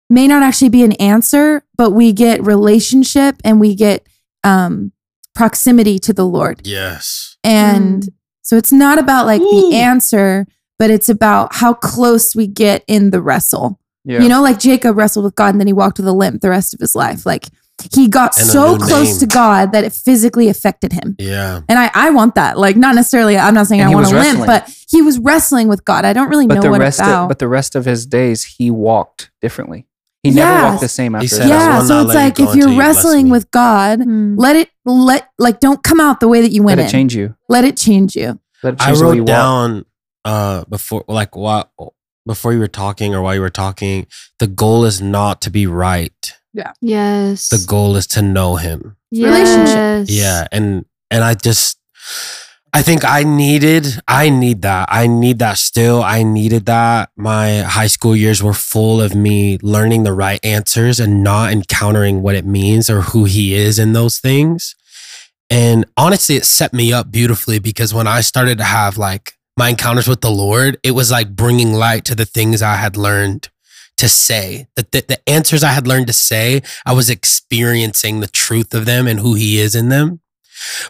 may 0.09 0.27
not 0.27 0.43
actually 0.43 0.69
be 0.69 0.83
an 0.83 0.93
answer, 0.93 1.63
but 1.77 1.91
we 1.91 2.13
get 2.13 2.43
relationship 2.43 3.35
and 3.43 3.59
we 3.59 3.75
get 3.75 4.07
um, 4.43 4.91
proximity 5.33 5.99
to 5.99 6.13
the 6.13 6.25
Lord. 6.25 6.65
Yes. 6.65 7.37
And 7.43 8.07
so 8.41 8.57
it's 8.57 8.71
not 8.71 8.99
about 8.99 9.25
like 9.25 9.41
Ooh. 9.41 9.69
the 9.69 9.77
answer, 9.77 10.45
but 10.77 10.89
it's 10.89 11.09
about 11.09 11.55
how 11.55 11.73
close 11.73 12.35
we 12.35 12.47
get 12.47 12.83
in 12.87 13.11
the 13.11 13.21
wrestle. 13.21 13.79
Yeah. 14.03 14.21
You 14.21 14.29
know, 14.29 14.41
like 14.41 14.59
Jacob 14.59 14.97
wrestled 14.97 15.25
with 15.25 15.35
God 15.35 15.55
and 15.55 15.59
then 15.59 15.67
he 15.67 15.73
walked 15.73 15.97
with 15.97 16.07
a 16.07 16.13
limp 16.13 16.41
the 16.41 16.49
rest 16.49 16.73
of 16.73 16.79
his 16.79 16.95
life. 16.95 17.25
Like 17.25 17.47
he 17.93 18.07
got 18.07 18.37
And 18.37 18.47
so 18.47 18.77
close 18.77 19.11
name. 19.11 19.19
to 19.19 19.25
God 19.27 19.71
that 19.73 19.83
it 19.83 19.93
physically 19.93 20.47
affected 20.49 20.93
him. 20.93 21.15
Yeah. 21.19 21.61
And 21.69 21.77
I, 21.77 21.91
I 21.93 22.09
want 22.11 22.35
that. 22.35 22.57
Like, 22.57 22.75
not 22.77 22.95
necessarily, 22.95 23.37
I'm 23.37 23.53
not 23.53 23.67
saying 23.67 23.81
And 23.81 23.91
I 23.91 23.93
want 23.93 24.07
to 24.07 24.17
a 24.17 24.19
limp, 24.19 24.45
but 24.45 24.69
he 24.89 25.01
was 25.01 25.19
wrestling 25.19 25.67
with 25.67 25.83
God. 25.85 26.05
I 26.05 26.13
don't 26.13 26.29
really 26.29 26.47
but 26.47 26.55
know 26.55 26.61
the 26.61 26.71
what 26.71 26.79
rest 26.79 26.99
about. 26.99 27.23
of, 27.23 27.27
but 27.29 27.39
the 27.39 27.47
rest 27.47 27.75
of 27.75 27.85
his 27.85 28.05
days 28.05 28.43
he 28.43 28.71
walked 28.71 29.31
differently. 29.41 29.85
He 30.23 30.31
never 30.31 30.63
walked 30.69 30.81
the 30.81 30.87
same 30.87 31.13
after 31.13 31.27
said, 31.27 31.41
that. 31.41 31.47
Yeah. 31.49 31.83
So 31.83 32.01
it's 32.01 32.13
like 32.15 32.39
if 32.39 32.55
you're 32.55 32.75
wrestling 32.77 33.25
me." 33.25 33.31
with 33.31 33.51
God, 33.51 33.99
Mm. 33.99 34.35
let 34.39 34.55
it, 34.55 34.69
let, 34.83 35.29
like, 35.37 35.59
don't 35.59 35.83
come 35.83 35.99
out 35.99 36.19
the 36.19 36.27
way 36.27 36.41
that 36.41 36.49
you 36.51 36.63
went 36.63 36.77
Let 36.79 36.85
in. 36.85 36.91
change 36.91 37.15
you. 37.15 37.35
Let 37.47 37.63
it 37.63 37.77
change 37.77 38.15
you. 38.15 38.39
Let 38.63 38.73
it 38.75 38.81
I 38.81 38.85
change 38.87 38.97
the 38.99 39.05
way 39.07 39.15
you 39.17 39.21
wrote 39.21 39.27
walk. 39.27 39.27
down 39.27 39.85
uh 40.25 40.63
before 40.67 41.05
like 41.07 41.35
what 41.35 41.69
before 42.25 42.51
you 42.53 42.57
were 42.59 42.67
talking 42.67 43.13
or 43.13 43.21
while 43.21 43.35
you 43.35 43.41
were 43.41 43.51
talking, 43.51 44.07
the 44.39 44.47
goal 44.47 44.83
is 44.85 44.99
not 44.99 45.41
to 45.41 45.51
be 45.51 45.67
right. 45.67 46.33
Yes. 46.81 47.49
The 47.49 47.63
goal 47.67 47.95
is 47.95 48.07
to 48.07 48.21
know 48.21 48.55
him. 48.55 48.95
relationship. 49.11 50.07
Yeah. 50.09 50.47
And 50.51 50.85
and 51.11 51.23
I 51.23 51.33
just 51.33 51.77
I 52.73 52.81
think 52.81 53.05
I 53.05 53.23
needed 53.23 53.87
I 54.07 54.29
need 54.29 54.61
that. 54.63 54.89
I 54.91 55.07
need 55.07 55.39
that 55.39 55.57
still. 55.57 56.03
I 56.03 56.23
needed 56.23 56.65
that. 56.65 57.09
My 57.15 57.59
high 57.61 57.87
school 57.87 58.15
years 58.15 58.43
were 58.43 58.53
full 58.53 59.01
of 59.01 59.15
me 59.15 59.57
learning 59.61 60.03
the 60.03 60.13
right 60.13 60.43
answers 60.43 60.99
and 60.99 61.23
not 61.23 61.51
encountering 61.51 62.21
what 62.21 62.35
it 62.35 62.45
means 62.45 62.89
or 62.89 63.01
who 63.01 63.25
he 63.25 63.53
is 63.53 63.79
in 63.79 63.93
those 63.93 64.19
things. 64.19 64.75
And 65.49 65.85
honestly, 65.95 66.35
it 66.35 66.45
set 66.45 66.73
me 66.73 66.91
up 66.91 67.11
beautifully 67.11 67.59
because 67.59 67.93
when 67.93 68.07
I 68.07 68.21
started 68.21 68.57
to 68.57 68.63
have 68.63 68.97
like 68.97 69.33
my 69.57 69.69
encounters 69.69 70.07
with 70.07 70.21
the 70.21 70.31
Lord, 70.31 70.77
it 70.83 70.91
was 70.91 71.11
like 71.11 71.35
bringing 71.35 71.73
light 71.73 72.03
to 72.05 72.15
the 72.15 72.25
things 72.25 72.61
I 72.61 72.75
had 72.75 72.97
learned 72.97 73.49
to 73.97 74.09
say. 74.09 74.67
that 74.75 74.91
the, 74.91 75.03
the 75.07 75.29
answers 75.29 75.63
I 75.63 75.71
had 75.71 75.87
learned 75.87 76.07
to 76.07 76.13
say, 76.13 76.61
I 76.85 76.93
was 76.93 77.09
experiencing 77.09 78.19
the 78.19 78.27
truth 78.27 78.73
of 78.73 78.85
them 78.85 79.07
and 79.07 79.19
who 79.19 79.33
He 79.35 79.57
is 79.59 79.75
in 79.75 79.89
them. 79.89 80.19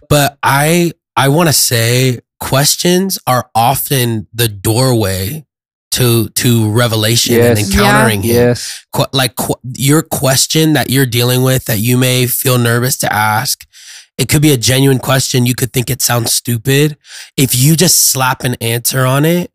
But 0.10 0.38
I 0.44 0.94
I 1.16 1.30
want 1.30 1.48
to 1.50 1.54
say 1.54 2.20
questions 2.40 3.18
are 3.26 3.50
often 3.56 4.28
the 4.34 4.48
doorway 4.48 5.46
to 5.92 6.30
to 6.30 6.70
revelation 6.72 7.36
and 7.36 7.58
Yes. 7.58 7.68
encountering 7.74 8.22
Him 8.24 8.36
Yes. 8.36 8.86
que- 8.94 9.06
like 9.14 9.36
qu- 9.36 9.56
your 9.78 10.02
question 10.02 10.74
that 10.74 10.90
you're 10.90 11.06
dealing 11.06 11.42
with 11.44 11.66
that 11.66 11.80
you 11.80 11.98
may 11.98 12.28
feel 12.28 12.58
nervous 12.58 12.98
to 12.98 13.12
ask 13.14 13.66
it 14.18 14.28
could 14.30 14.42
be 14.42 14.52
a 14.52 14.58
genuine 14.58 15.00
question 15.00 15.46
you 15.46 15.56
could 15.56 15.72
think 15.74 15.90
it 15.90 16.02
sounds 16.02 16.34
stupid 16.34 16.98
if 17.38 17.56
you 17.56 17.76
just 17.78 17.98
slap 18.12 18.44
an 18.44 18.56
answer 18.62 19.06
on 19.06 19.24
it 19.26 19.52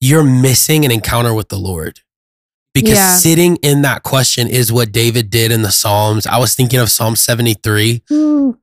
you're 0.00 0.24
missing 0.24 0.84
an 0.86 0.90
encounter 0.90 1.34
with 1.34 1.48
the 1.50 1.58
lord 1.58 2.00
because 2.74 2.98
Yeah. 2.98 3.16
sitting 3.16 3.56
in 3.56 3.82
that 3.82 4.02
question 4.02 4.48
is 4.48 4.72
what 4.72 4.92
david 4.92 5.28
did 5.30 5.50
in 5.52 5.62
the 5.62 5.70
psalms 5.70 6.26
i 6.26 6.38
was 6.38 6.54
thinking 6.54 6.78
of 6.80 6.90
psalm 6.90 7.16
73 7.16 8.02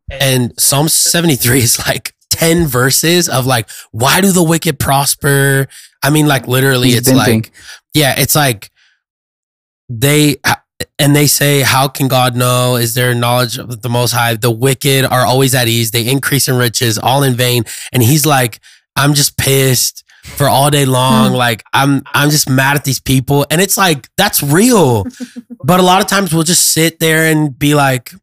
and 0.10 0.54
psalm 0.60 0.88
73 0.90 1.60
is 1.60 1.80
like 1.88 2.14
10 2.32 2.68
verses 2.68 3.28
of 3.30 3.46
like 3.46 3.70
why 3.92 4.22
do 4.22 4.32
the 4.32 4.44
wicked 4.44 4.80
prosper 4.80 5.68
i 6.04 6.10
mean 6.10 6.28
like 6.28 6.48
literally 6.48 6.88
He's 6.90 6.98
it's 7.00 7.10
venting. 7.12 7.42
like 7.42 7.52
yeah, 7.94 8.14
it's 8.18 8.36
like 8.36 8.70
they 9.90 10.36
uh, 10.44 10.56
and 11.00 11.16
they 11.16 11.26
say, 11.28 11.62
"How 11.62 11.88
can 11.88 12.08
God 12.08 12.36
know? 12.36 12.76
Is 12.76 12.94
there 12.94 13.14
knowledge 13.16 13.58
of 13.58 13.82
the 13.82 13.90
Most 13.90 14.12
High? 14.12 14.36
The 14.36 14.52
wicked 14.52 15.06
are 15.06 15.26
always 15.26 15.56
at 15.56 15.68
ease; 15.68 15.90
they 15.92 16.08
increase 16.08 16.48
in 16.48 16.56
riches, 16.56 16.98
all 17.00 17.24
in 17.24 17.34
vain." 17.34 17.64
And 17.92 18.04
he's 18.04 18.26
like, 18.28 18.60
"I'm 18.96 19.14
just 19.16 19.38
pissed 19.38 20.04
for 20.38 20.48
all 20.50 20.70
day 20.70 20.86
long. 20.86 21.30
Hmm. 21.32 21.36
Like 21.36 21.64
I'm, 21.74 22.04
I'm 22.14 22.30
just 22.30 22.50
mad 22.50 22.76
at 22.76 22.84
these 22.84 23.00
people." 23.00 23.46
And 23.52 23.60
it's 23.62 23.78
like 23.78 24.08
that's 24.18 24.42
real, 24.44 25.06
but 25.64 25.80
a 25.80 25.84
lot 25.84 26.02
of 26.02 26.08
times 26.08 26.34
we'll 26.34 26.44
just 26.44 26.66
sit 26.74 27.00
there 27.00 27.32
and 27.32 27.58
be 27.58 27.76
like, 27.76 28.14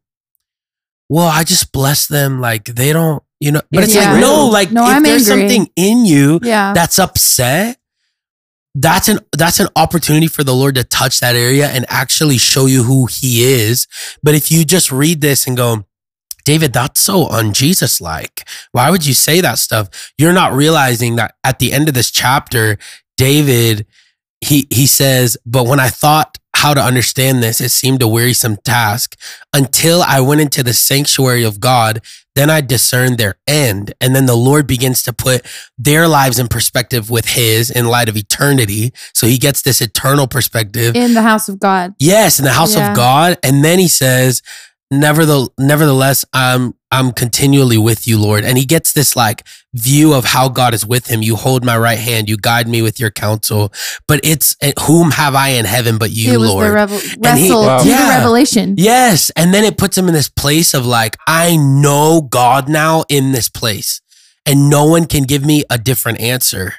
"Well, 1.09 1.27
I 1.27 1.43
just 1.43 1.71
bless 1.71 2.07
them. 2.07 2.41
Like 2.41 2.65
they 2.65 2.93
don't." 2.93 3.23
You 3.39 3.51
know, 3.51 3.61
but 3.71 3.83
it's 3.83 3.93
Yeah. 3.93 4.13
like 4.13 4.21
no, 4.21 4.47
like 4.47 4.71
No, 4.71 4.83
if 4.83 4.95
I'm 4.95 5.03
there's 5.03 5.29
angry. 5.29 5.47
something 5.49 5.71
in 5.75 6.05
you 6.05 6.39
Yeah. 6.41 6.73
that's 6.73 6.97
upset 6.97 7.77
that's 8.79 9.07
an 9.09 9.19
that's 9.35 9.59
an 9.59 9.67
opportunity 9.75 10.27
for 10.27 10.43
the 10.43 10.53
lord 10.53 10.75
to 10.75 10.83
touch 10.83 11.19
that 11.19 11.35
area 11.35 11.67
and 11.67 11.83
actually 11.89 12.37
show 12.37 12.67
you 12.67 12.83
who 12.83 13.07
he 13.07 13.41
is 13.43 13.87
but 14.21 14.35
if 14.35 14.51
you 14.51 14.63
just 14.63 14.91
read 14.91 15.19
this 15.19 15.47
and 15.47 15.57
go 15.57 15.83
david 16.47 16.71
that's 16.73 17.01
so 17.01 17.25
unjesus 17.27 17.99
like 17.99 18.47
why 18.71 18.89
would 18.89 19.05
you 19.05 19.13
say 19.13 19.41
that 19.41 19.57
stuff 19.59 20.11
you're 20.17 20.33
not 20.41 20.53
realizing 20.53 21.15
that 21.17 21.35
at 21.43 21.59
the 21.59 21.73
end 21.73 21.87
of 21.89 21.93
this 21.93 22.09
chapter 22.09 22.77
david 23.17 23.85
he 24.41 24.67
he 24.69 24.85
says 24.87 25.37
but 25.45 25.65
when 25.67 25.79
i 25.79 25.89
thought 25.89 26.37
how 26.55 26.73
to 26.73 26.81
understand 26.81 27.43
this 27.43 27.59
it 27.61 27.69
seemed 27.69 28.01
a 28.01 28.07
wearisome 28.07 28.57
task 28.57 29.15
until 29.53 30.01
i 30.03 30.19
went 30.19 30.41
into 30.41 30.63
the 30.63 30.73
sanctuary 30.73 31.43
of 31.43 31.59
god 31.59 32.01
then 32.35 32.49
i 32.49 32.61
discerned 32.61 33.17
their 33.17 33.35
end 33.47 33.93
and 33.99 34.15
then 34.15 34.25
the 34.25 34.35
lord 34.35 34.65
begins 34.67 35.01
to 35.03 35.11
put 35.11 35.45
their 35.77 36.07
lives 36.07 36.39
in 36.39 36.47
perspective 36.47 37.09
with 37.09 37.25
his 37.29 37.69
in 37.69 37.85
light 37.87 38.09
of 38.09 38.15
eternity 38.17 38.91
so 39.13 39.27
he 39.27 39.37
gets 39.37 39.61
this 39.63 39.81
eternal 39.81 40.27
perspective 40.27 40.95
In 40.95 41.13
the 41.13 41.21
house 41.23 41.49
of 41.49 41.59
God. 41.59 41.93
Yes, 41.99 42.39
in 42.39 42.45
the 42.45 42.51
house 42.59 42.75
Yeah. 42.75 42.89
of 42.91 42.95
God. 42.95 43.37
And 43.43 43.63
then 43.65 43.77
he 43.79 43.87
says, 43.87 44.41
nevertheless, 44.91 45.49
nevertheless, 45.59 46.25
I'm 46.33 46.73
I'm 46.89 47.11
continually 47.11 47.77
with 47.77 48.07
you, 48.07 48.17
Lord. 48.17 48.45
And 48.45 48.57
he 48.57 48.63
gets 48.63 48.93
this 48.93 49.15
like 49.15 49.45
view 49.73 50.13
of 50.13 50.23
how 50.23 50.47
God 50.47 50.73
is 50.73 50.85
with 50.85 51.07
him. 51.07 51.21
You 51.21 51.35
hold 51.35 51.65
my 51.65 51.77
right 51.77 51.99
hand, 51.99 52.29
you 52.29 52.37
guide 52.37 52.67
me 52.67 52.81
with 52.81 52.97
your 52.99 53.11
counsel. 53.11 53.73
But 54.07 54.21
it's 54.23 54.55
eh, 54.61 54.71
whom 54.81 55.11
have 55.11 55.35
I 55.35 55.49
in 55.49 55.65
heaven 55.65 55.97
but 55.97 56.11
you, 56.11 56.33
it 56.33 56.37
was 56.37 56.49
Lord? 56.49 56.67
the 56.67 56.71
revel- 56.71 56.99
he- 56.99 57.51
Wow. 57.51 57.83
Yeah. 57.83 58.05
the 58.05 58.09
revelation. 58.19 58.75
Yes. 58.77 59.29
And 59.35 59.53
then 59.53 59.63
it 59.65 59.77
puts 59.77 59.97
him 59.97 60.07
in 60.07 60.13
this 60.13 60.29
place 60.29 60.73
of 60.73 60.85
like, 60.85 61.17
I 61.27 61.57
know 61.57 62.21
God 62.21 62.69
now 62.69 63.03
in 63.09 63.33
this 63.33 63.49
place, 63.49 63.99
and 64.45 64.69
no 64.69 64.85
one 64.85 65.05
can 65.05 65.23
give 65.23 65.45
me 65.45 65.63
a 65.69 65.77
different 65.77 66.21
answer. 66.21 66.75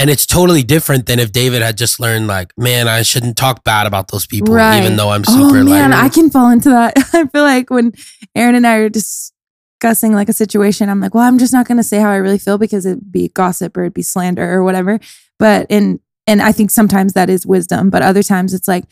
And 0.00 0.08
it's 0.08 0.24
totally 0.24 0.62
different 0.62 1.04
than 1.06 1.18
if 1.18 1.30
David 1.30 1.60
had 1.60 1.76
just 1.76 2.00
learned, 2.00 2.26
like, 2.26 2.56
man, 2.56 2.88
I 2.88 3.02
shouldn't 3.02 3.36
talk 3.36 3.64
bad 3.64 3.86
about 3.86 4.10
those 4.10 4.24
people, 4.26 4.54
Right. 4.54 4.82
even 4.82 4.96
though 4.96 5.10
I'm 5.10 5.24
super. 5.24 5.40
Oh 5.42 5.48
super 5.50 5.64
man, 5.64 5.90
like, 5.90 6.04
I 6.04 6.08
can 6.08 6.30
fall 6.30 6.48
into 6.50 6.70
that. 6.70 6.94
I 7.12 7.26
feel 7.26 7.42
like 7.42 7.68
when 7.68 7.92
Aaron 8.34 8.54
and 8.54 8.66
I 8.66 8.76
are 8.76 8.88
discussing 8.88 10.14
like 10.14 10.30
a 10.30 10.32
situation, 10.32 10.88
I'm 10.88 11.00
like, 11.00 11.14
well, 11.14 11.24
I'm 11.24 11.38
just 11.38 11.52
not 11.52 11.68
going 11.68 11.76
to 11.76 11.84
say 11.84 11.98
how 11.98 12.08
I 12.10 12.16
really 12.16 12.38
feel 12.38 12.56
because 12.56 12.86
it'd 12.86 13.12
be 13.12 13.28
gossip 13.28 13.76
or 13.76 13.82
it'd 13.82 13.94
be 13.94 14.00
slander 14.02 14.50
or 14.50 14.62
whatever. 14.64 14.98
But 15.38 15.66
and 15.68 16.00
and 16.26 16.40
I 16.40 16.52
think 16.52 16.70
sometimes 16.70 17.12
that 17.12 17.28
is 17.28 17.44
wisdom, 17.46 17.90
but 17.90 18.00
other 18.02 18.22
times 18.22 18.54
it's 18.54 18.66
like 18.68 18.84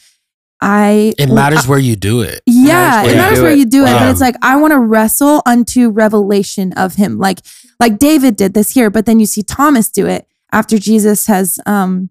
I 0.60 1.14
it 1.18 1.30
matters 1.30 1.66
where 1.66 1.78
you 1.78 1.96
do 1.96 2.20
it. 2.20 2.42
yeah, 2.46 3.02
where 3.02 3.10
it 3.10 3.14
you 3.14 3.16
matters 3.16 3.38
do 3.38 3.42
where 3.44 3.52
it. 3.52 3.58
you 3.58 3.64
do 3.66 3.82
it, 3.82 3.92
but 3.92 3.94
Wow. 4.02 4.10
it's 4.10 4.20
um, 4.20 4.26
like 4.26 4.36
I 4.42 4.56
want 4.56 4.72
to 4.72 4.78
wrestle 4.78 5.40
unto 5.46 5.88
revelation 5.88 6.72
of 6.74 6.96
him, 6.96 7.16
like 7.18 7.38
like 7.80 7.98
David 7.98 8.36
did 8.36 8.52
this 8.54 8.72
here. 8.72 8.90
But 8.90 9.06
then 9.06 9.20
you 9.20 9.26
see 9.26 9.42
Thomas 9.42 9.88
do 9.88 10.06
it 10.06 10.27
after 10.52 10.78
Jesus 10.78 11.26
has 11.26 11.58
um 11.66 12.10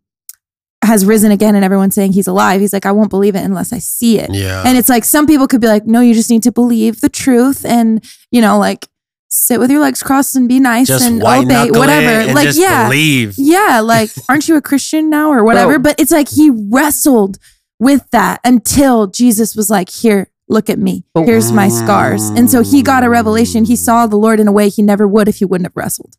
has 0.84 1.06
risen 1.06 1.32
again, 1.32 1.56
and 1.56 1.66
everyone's 1.66 1.96
saying 1.96 2.14
he's 2.14 2.28
alive. 2.28 2.62
He's 2.62 2.74
like, 2.74 2.86
I 2.86 2.92
won't 2.92 3.10
believe 3.10 3.36
it 3.36 3.44
unless 3.44 3.74
I 3.74 3.80
see 3.80 4.20
it. 4.20 4.30
Yeah. 4.34 4.64
And 4.66 4.78
it's 4.78 4.90
like 4.90 5.04
some 5.04 5.26
people 5.26 5.48
could 5.48 5.60
be 5.60 5.68
like, 5.68 5.86
no, 5.86 6.02
you 6.02 6.14
just 6.14 6.30
need 6.30 6.44
to 6.44 6.52
believe 6.52 7.02
the 7.02 7.10
truth, 7.10 7.66
and 7.66 8.04
you 8.32 8.42
know, 8.42 8.58
like 8.58 8.88
sit 9.30 9.60
with 9.60 9.70
your 9.70 9.82
legs 9.82 10.02
crossed 10.02 10.36
and 10.36 10.48
be 10.48 10.60
nice 10.60 10.88
just 10.88 11.06
and 11.06 11.22
obey 11.22 11.70
whatever. 11.72 12.28
and 12.28 12.34
like 12.34 12.56
yeah, 12.56 12.88
believe. 12.88 13.36
yeah, 13.38 13.82
like, 13.82 14.10
aren't 14.30 14.48
you 14.48 14.56
a 14.56 14.62
Christian 14.62 15.10
now 15.10 15.30
or 15.30 15.44
whatever? 15.44 15.74
Bro. 15.74 15.84
But 15.84 16.00
it's 16.00 16.12
like 16.12 16.30
he 16.30 16.50
wrestled 16.50 17.38
with 17.80 18.10
that 18.12 18.40
until 18.44 19.08
Jesus 19.08 19.56
was 19.56 19.70
like, 19.70 19.90
here, 19.90 20.32
look 20.48 20.70
at 20.70 20.80
me. 20.80 21.04
Here's 21.16 21.52
my 21.52 21.68
scars. 21.68 22.30
And 22.30 22.50
so 22.50 22.64
he 22.64 22.82
got 22.82 23.04
a 23.04 23.10
revelation. 23.10 23.66
He 23.66 23.76
saw 23.76 24.08
the 24.08 24.16
Lord 24.16 24.40
in 24.40 24.48
a 24.48 24.52
way 24.52 24.70
he 24.70 24.82
never 24.82 25.08
would 25.08 25.28
if 25.28 25.38
he 25.38 25.46
wouldn't 25.46 25.68
have 25.68 25.76
wrestled. 25.76 26.16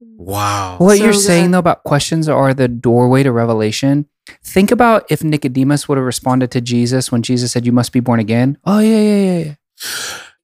Wow. 0.00 0.76
What 0.78 0.96
So 0.98 1.02
you're 1.04 1.12
good. 1.12 1.20
saying 1.20 1.50
though 1.50 1.58
about 1.58 1.84
questions 1.84 2.28
are 2.28 2.54
the 2.54 2.68
doorway 2.68 3.22
to 3.22 3.32
revelation. 3.32 4.06
Think 4.44 4.70
about 4.70 5.06
if 5.10 5.24
Nicodemus 5.24 5.88
would 5.88 5.96
have 5.98 6.04
responded 6.04 6.50
to 6.52 6.60
Jesus 6.60 7.10
when 7.10 7.22
Jesus 7.22 7.52
said, 7.52 7.64
"You 7.66 7.72
must 7.72 7.92
be 7.92 8.00
born 8.00 8.20
again." 8.20 8.58
Oh 8.64 8.78
yeah, 8.78 8.98
yeah, 9.00 9.16
yeah, 9.32 9.38
yeah. 9.44 9.54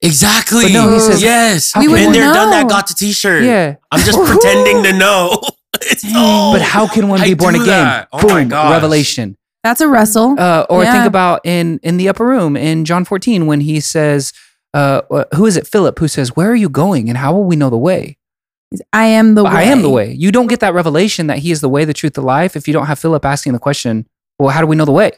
Exactly. 0.03 0.65
But 0.65 0.73
no, 0.73 0.93
he 0.93 1.01
says- 1.01 1.23
yes. 1.23 1.73
We 1.77 1.83
Been 1.87 1.93
wouldn't 1.93 2.13
there, 2.15 2.33
done 2.33 2.51
that, 2.51 2.69
got 2.69 2.89
the 2.89 2.95
t-shirt. 2.95 3.45
Yeah, 3.45 3.77
I'm 3.91 4.01
just 4.01 4.19
pretending 4.19 4.83
to 4.85 4.93
know. 4.99 5.41
It's 5.83 6.03
so- 6.03 6.51
but 6.53 6.63
how 6.63 6.87
can 6.87 7.09
one 7.09 7.21
I 7.21 7.25
be 7.25 7.35
born 7.35 7.55
again? 7.57 7.67
that. 7.67 8.09
Oh 8.13 8.21
Boom, 8.21 8.49
revelation. 8.49 9.37
That's 9.65 9.81
a 9.81 9.89
wrestle. 9.89 10.39
Uh, 10.39 10.67
or 10.71 10.85
think 10.85 11.05
about 11.07 11.41
in 11.45 11.81
in 11.83 11.97
the 11.97 12.09
upper 12.09 12.25
room 12.27 12.57
in 12.57 12.85
John 12.85 13.05
14 13.05 13.47
when 13.47 13.61
he 13.61 13.81
says, 13.81 14.33
uh, 14.73 15.03
uh, 15.11 15.25
"Who 15.35 15.47
is 15.47 15.57
it? 15.57 15.67
Philip 15.67 15.99
who 15.99 16.07
says, 16.07 16.37
"Where 16.37 16.51
are 16.51 16.55
you 16.55 16.69
going, 16.69 17.09
and 17.09 17.19
how 17.19 17.33
will 17.33 17.45
we 17.45 17.57
know 17.57 17.71
the 17.71 17.79
way?" 17.79 18.17
I 18.93 19.07
am 19.07 19.35
the 19.35 19.45
way. 19.45 19.51
I 19.51 19.63
am 19.65 19.83
the 19.83 19.91
way. 19.91 20.13
You 20.13 20.33
don't 20.33 20.47
get 20.47 20.61
that 20.61 20.75
revelation 20.75 21.27
that 21.29 21.39
he 21.39 21.51
is 21.51 21.61
the 21.61 21.69
way, 21.69 21.85
the 21.85 21.95
truth, 21.95 22.15
the 22.15 22.23
life 22.23 22.57
if 22.57 22.67
you 22.67 22.75
don't 22.75 22.87
have 22.87 22.99
Philip 22.99 23.25
asking 23.25 23.53
the 23.53 23.59
question, 23.59 24.07
well, 24.39 24.51
how 24.51 24.61
do 24.61 24.67
we 24.67 24.77
know 24.77 24.85
the 24.85 24.93
way? 24.93 25.13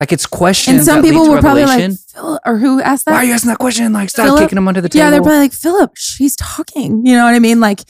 Like 0.00 0.12
it's 0.12 0.26
questions. 0.26 0.78
And 0.78 0.86
some 0.86 0.96
that 0.96 1.02
lead 1.04 1.10
people 1.10 1.24
to 1.26 1.30
were 1.30 1.40
probably 1.40 1.62
like, 1.64 1.78
revelation. 1.78 1.96
Phil, 2.12 2.40
or 2.44 2.58
who 2.58 2.82
asked 2.82 3.06
that? 3.06 3.12
Why 3.12 3.18
are 3.18 3.24
you 3.24 3.32
asking 3.32 3.48
that 3.48 3.58
question? 3.58 3.92
Like, 3.92 4.10
stop 4.10 4.26
Philip? 4.26 4.40
kicking 4.40 4.58
him 4.58 4.68
under 4.68 4.80
the 4.80 4.88
table. 4.90 5.04
yeah, 5.04 5.10
they're 5.10 5.22
probably 5.22 5.38
like, 5.38 5.52
Philip, 5.54 5.92
she's 5.96 6.36
talking. 6.36 7.06
You 7.06 7.16
know 7.16 7.24
what 7.24 7.34
I 7.34 7.38
mean? 7.38 7.60
Like, 7.60 7.80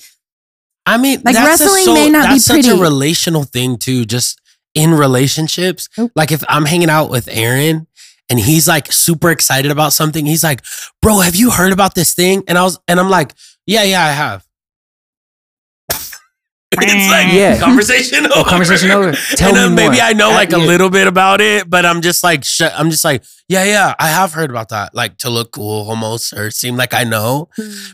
I 0.87 0.99
mean, 0.99 1.21
Like, 1.25 1.35
that's 1.35 1.61
a 1.61 1.65
wrestling 1.65 1.85
so, 1.85 1.95
may 1.95 2.09
not 2.09 2.27
be 2.29 2.35
that's 2.35 2.45
such 2.45 2.67
a 2.69 2.77
relational 2.77 3.43
thing 3.43 3.77
too. 3.77 4.05
Just 4.05 4.41
in 4.75 4.95
relationships, 4.95 5.89
Nope. 5.99 6.13
like 6.15 6.31
if 6.31 6.45
I'm 6.49 6.65
hanging 6.65 6.91
out 6.91 7.11
with 7.11 7.29
Aaron 7.29 7.89
and 8.31 8.39
he's 8.39 8.69
like 8.69 8.93
super 8.93 9.31
excited 9.33 9.73
about 9.73 9.93
something, 9.93 10.25
he's 10.27 10.45
like, 10.45 10.63
"Bro, 11.03 11.21
have 11.21 11.35
you 11.35 11.51
heard 11.51 11.73
about 11.73 11.97
this 11.97 12.15
thing?" 12.15 12.45
And 12.47 12.57
I 12.57 12.63
was, 12.63 12.79
and 12.87 13.01
I'm 13.01 13.11
like, 13.11 13.35
"Yeah, 13.67 13.83
yeah, 13.83 14.05
I 14.05 14.13
have." 14.13 14.46
it's 16.73 17.11
like 17.11 17.33
Yeah. 17.33 17.59
conversation 17.61 18.27
over. 18.27 18.35
Oh, 18.37 18.45
conversation 18.45 18.91
over. 18.91 19.13
Tell 19.13 19.49
and 19.57 19.57
me 19.57 19.77
then 19.83 19.91
maybe. 19.91 20.01
I 20.01 20.13
know 20.13 20.31
Uh, 20.31 20.35
like 20.35 20.53
a 20.53 20.59
yeah. 20.59 20.65
little 20.67 20.91
bit 20.91 21.07
about 21.07 21.41
it, 21.41 21.69
but 21.71 21.87
I'm 21.87 22.03
just 22.03 22.25
like, 22.25 22.45
sh- 22.45 22.63
I'm 22.63 22.91
just 22.91 23.05
like, 23.05 23.23
yeah, 23.49 23.65
yeah, 23.65 23.95
I 23.99 24.09
have 24.09 24.33
heard 24.33 24.51
about 24.51 24.71
that. 24.71 24.95
Like 24.95 25.19
to 25.19 25.31
look 25.31 25.53
cool 25.53 25.89
almost 25.89 26.33
or 26.33 26.51
seem 26.51 26.77
like 26.77 26.93
I 26.93 27.05
know. 27.05 27.49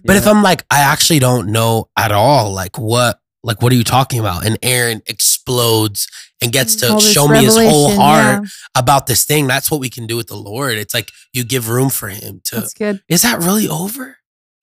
But 0.04 0.16
if 0.16 0.26
I'm 0.26 0.42
like, 0.42 0.64
I 0.70 0.80
actually 0.80 1.18
don't 1.18 1.52
know 1.52 1.88
at 1.98 2.12
all, 2.12 2.50
like 2.52 2.78
what, 2.78 3.18
like 3.44 3.60
what 3.60 3.72
are 3.72 3.76
you 3.76 3.84
talking 3.84 4.18
about? 4.20 4.46
And 4.46 4.56
Aaron 4.62 5.02
explodes 5.06 6.08
and 6.40 6.52
gets 6.52 6.74
to 6.76 6.92
all 6.94 7.00
show 7.00 7.28
me 7.28 7.44
his 7.44 7.56
whole 7.56 7.90
heart 7.90 8.42
yeah. 8.42 8.48
about 8.76 9.06
this 9.06 9.24
thing. 9.24 9.46
That's 9.46 9.70
what 9.70 9.80
we 9.80 9.90
can 9.90 10.06
do 10.06 10.16
with 10.16 10.28
the 10.28 10.36
Lord. 10.36 10.78
It's 10.78 10.94
like 10.94 11.10
you 11.32 11.44
give 11.44 11.68
room 11.68 11.90
for 11.90 12.08
him 12.08 12.40
to. 12.46 12.56
That's 12.56 12.72
good. 12.74 13.02
Is 13.08 13.22
that 13.22 13.38
really 13.40 13.68
over? 13.68 14.16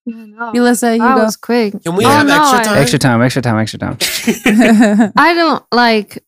No, 0.10 0.52
Melissa, 0.54 0.94
you 0.94 1.00
that 1.02 1.16
go. 1.16 1.24
was 1.24 1.36
quick. 1.38 1.82
Can 1.84 1.96
we 1.96 2.06
Oh, 2.06 2.10
have 2.10 2.28
no, 2.28 2.40
extra 2.42 2.60
I- 2.60 2.64
time? 2.64 2.78
extra 2.78 3.00
time, 3.00 3.22
extra 3.22 3.42
time, 3.42 3.58
extra 3.60 3.80
time. 3.80 3.98
I 5.16 5.34
don't 5.34 5.64
like. 5.72 6.24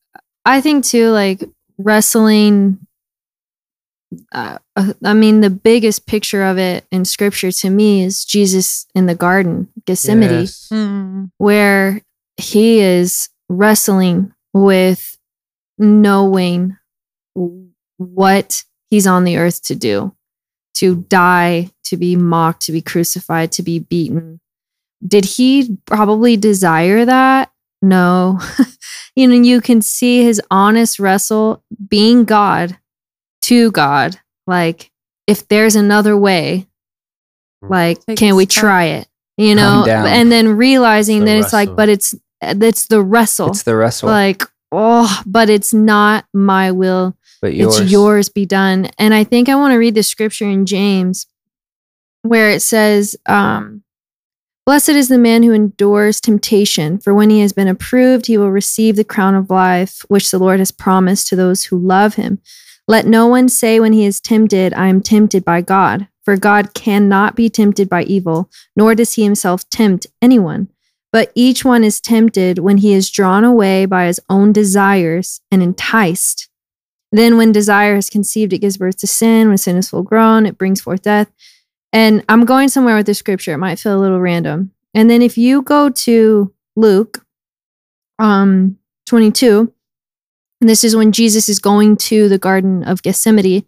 I 0.46 0.62
think 0.62 0.86
too, 0.86 1.10
like 1.12 1.44
wrestling. 1.78 2.80
Uh, 4.34 4.58
uh, 4.76 4.94
I 5.06 5.14
mean, 5.14 5.40
the 5.40 5.50
biggest 5.50 6.06
picture 6.06 6.44
of 6.44 6.58
it 6.58 6.86
in 6.92 7.06
scripture 7.06 7.52
to 7.52 7.70
me 7.70 8.04
is 8.04 8.26
Jesus 8.26 8.86
in 8.94 9.06
the 9.06 9.16
garden, 9.16 9.70
Gethsemane, 9.86 10.42
Yes. 10.42 10.68
Mm. 10.72 11.32
where 11.38 12.02
he 12.36 12.80
is 12.82 13.30
wrestling 13.48 14.34
with 14.54 15.18
knowing 15.78 16.76
what 17.98 18.64
he's 18.90 19.08
on 19.08 19.24
the 19.24 19.38
earth 19.38 19.64
to 19.64 19.76
do 19.76 20.14
to 20.76 20.96
die, 21.10 21.72
to 21.86 21.98
be 21.98 22.16
mocked, 22.16 22.64
to 22.64 22.72
be 22.72 22.82
crucified, 22.82 23.52
to 23.54 23.64
be 23.64 23.80
beaten. 23.80 24.40
Did 25.06 25.26
he 25.26 25.78
probably 25.86 26.38
desire 26.38 27.06
that? 27.06 27.52
No. 27.82 28.40
you 29.16 29.28
know, 29.28 29.36
you 29.36 29.62
can 29.62 29.82
see 29.82 30.24
his 30.24 30.42
honest 30.52 31.00
wrestle 31.00 31.64
being 31.88 32.26
God 32.26 32.78
to 33.44 33.72
God. 33.72 34.20
Like, 34.46 34.92
if 35.28 35.48
there's 35.48 35.76
another 35.76 36.16
way, 36.16 36.68
like, 37.62 38.04
Take 38.06 38.18
can 38.18 38.36
we 38.36 38.46
step. 38.46 38.62
try 38.62 38.84
it? 38.86 39.08
You 39.38 39.56
know, 39.56 39.86
and 39.88 40.32
then 40.32 40.56
realizing 40.58 41.22
The 41.22 41.26
that 41.26 41.38
it's 41.40 41.54
like, 41.54 41.76
but 41.76 41.90
it's 41.90 42.14
it's 42.42 42.88
the 42.88 43.02
wrestle. 43.02 43.50
It's 43.50 43.64
the 43.64 43.76
wrestle, 43.76 44.10
like, 44.10 44.44
oh, 44.72 45.22
but 45.26 45.50
it's 45.50 45.74
not 45.74 46.26
my 46.34 46.72
will 46.72 47.16
but 47.42 47.54
yours. 47.54 47.80
it's 47.80 47.92
yours 47.92 48.30
be 48.30 48.46
done. 48.46 48.90
And 48.98 49.14
I 49.14 49.24
think 49.24 49.50
I 49.50 49.56
want 49.56 49.74
to 49.74 49.78
read 49.78 49.96
the 49.96 50.04
scripture 50.04 50.50
in 50.50 50.66
James 50.66 51.28
where 52.22 52.50
it 52.50 52.62
says, 52.62 53.16
um, 53.26 53.84
Blessed 54.66 54.90
is 54.90 55.10
the 55.10 55.18
man 55.18 55.42
who 55.42 55.54
endures 55.54 56.22
temptation, 56.22 57.00
for 57.00 57.16
when 57.16 57.32
he 57.32 57.40
has 57.40 57.52
been 57.52 57.68
approved, 57.68 58.28
he 58.28 58.38
will 58.38 58.52
receive 58.52 58.96
the 58.96 59.04
crown 59.04 59.34
of 59.34 59.50
life, 59.50 60.06
which 60.08 60.30
the 60.30 60.38
Lord 60.38 60.60
has 60.60 60.72
promised 60.72 61.28
to 61.28 61.36
those 61.36 61.66
who 61.66 61.80
love 61.80 62.14
him. 62.16 62.40
Let 62.88 63.08
no 63.08 63.26
one 63.26 63.50
say 63.50 63.80
when 63.80 63.94
he 63.94 64.06
is 64.06 64.20
tempted, 64.20 64.74
I 64.76 64.88
am 64.88 65.02
tempted 65.02 65.44
by 65.44 65.62
God, 65.62 66.08
for 66.24 66.38
God 66.38 66.76
cannot 66.76 67.36
be 67.36 67.50
tempted 67.50 67.90
by 67.90 68.04
evil, 68.04 68.52
nor 68.76 68.94
does 68.94 69.14
he 69.14 69.24
himself 69.24 69.68
tempt 69.70 70.06
anyone. 70.22 70.68
But 71.12 71.32
each 71.34 71.66
one 71.66 71.84
is 71.84 72.00
tempted 72.00 72.60
when 72.60 72.78
he 72.78 72.94
is 72.94 73.10
drawn 73.10 73.44
away 73.44 73.86
by 73.86 74.06
his 74.06 74.22
own 74.30 74.54
desires 74.54 75.42
and 75.52 75.64
enticed. 75.64 76.51
Then, 77.12 77.38
when 77.38 77.52
desire 77.52 77.96
is 77.96 78.10
conceived, 78.10 78.54
it 78.54 78.60
gives 78.60 78.78
birth 78.78 78.98
to 79.00 79.08
sin. 79.08 79.50
When 79.50 79.58
sin 79.58 79.76
is 79.76 79.90
full 79.90 80.04
grown, 80.04 80.46
it 80.46 80.58
brings 80.58 80.80
forth 80.80 81.02
death. 81.02 81.32
And 81.92 82.24
I'm 82.30 82.46
going 82.46 82.70
somewhere 82.70 82.96
with 82.96 83.06
the 83.06 83.14
scripture. 83.14 83.54
It 83.54 83.58
might 83.58 83.80
feel 83.80 83.98
a 83.98 84.00
little 84.00 84.22
random. 84.22 84.72
And 84.94 85.10
then, 85.10 85.22
if 85.22 85.38
you 85.38 85.62
go 85.62 85.90
to 85.90 86.54
Luke 86.76 87.26
um, 88.18 88.78
22, 89.08 89.74
and 90.62 90.70
this 90.70 90.84
is 90.84 90.96
when 90.96 91.12
Jesus 91.12 91.50
is 91.50 91.60
going 91.60 91.98
to 91.98 92.30
the 92.30 92.38
Garden 92.38 92.84
of 92.84 93.02
Gethsemane, 93.02 93.66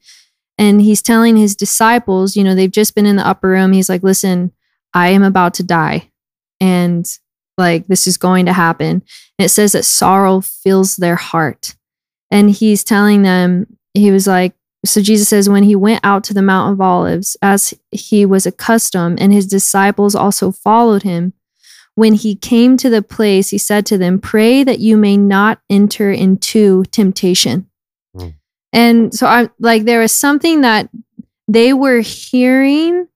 and 0.58 0.82
he's 0.82 1.02
telling 1.02 1.36
his 1.36 1.56
disciples, 1.56 2.36
you 2.36 2.44
know, 2.44 2.56
they've 2.56 2.72
just 2.72 2.96
been 2.96 3.06
in 3.06 3.16
the 3.16 3.28
upper 3.28 3.50
room. 3.50 3.74
He's 3.74 3.90
like, 3.90 4.04
listen, 4.04 4.52
I 4.94 5.10
am 5.10 5.24
about 5.24 5.56
to 5.56 5.64
die. 5.64 6.12
And 6.62 7.06
like, 7.58 7.88
this 7.88 8.08
is 8.08 8.18
going 8.18 8.46
to 8.46 8.54
happen. 8.54 9.04
And 9.38 9.46
it 9.46 9.50
says 9.50 9.72
that 9.72 9.86
sorrow 9.86 10.42
fills 10.42 10.96
their 10.96 11.16
heart 11.16 11.76
and 12.34 12.52
he's 12.52 12.84
telling 12.84 13.22
them 13.22 13.78
he 13.94 14.12
was 14.12 14.28
like 14.28 14.54
so 14.84 15.02
jesus 15.02 15.30
says 15.30 15.48
when 15.48 15.64
he 15.64 15.76
went 15.76 16.02
out 16.04 16.24
to 16.26 16.34
the 16.34 16.42
mount 16.42 16.74
of 16.74 16.82
olives 16.82 17.38
as 17.42 17.74
he 17.92 18.26
was 18.26 18.46
accustomed 18.46 19.22
and 19.22 19.32
his 19.32 19.48
disciples 19.48 20.16
also 20.16 20.52
followed 20.52 21.04
him 21.04 21.32
when 21.96 22.14
he 22.16 22.36
came 22.36 22.76
to 22.76 22.90
the 22.90 23.02
place 23.02 23.50
he 23.50 23.58
said 23.58 23.86
to 23.86 23.98
them 23.98 24.20
pray 24.20 24.64
that 24.64 24.80
you 24.80 24.98
may 24.98 25.16
not 25.16 25.62
enter 25.70 26.12
into 26.12 26.84
temptation 26.92 27.68
Hmm. 28.16 28.30
and 28.74 29.14
so 29.14 29.26
i 29.28 29.50
like 29.60 29.86
there 29.86 30.02
was 30.02 30.12
something 30.12 30.62
that 30.62 30.90
they 31.48 31.74
were 31.74 32.02
hearing 32.02 33.08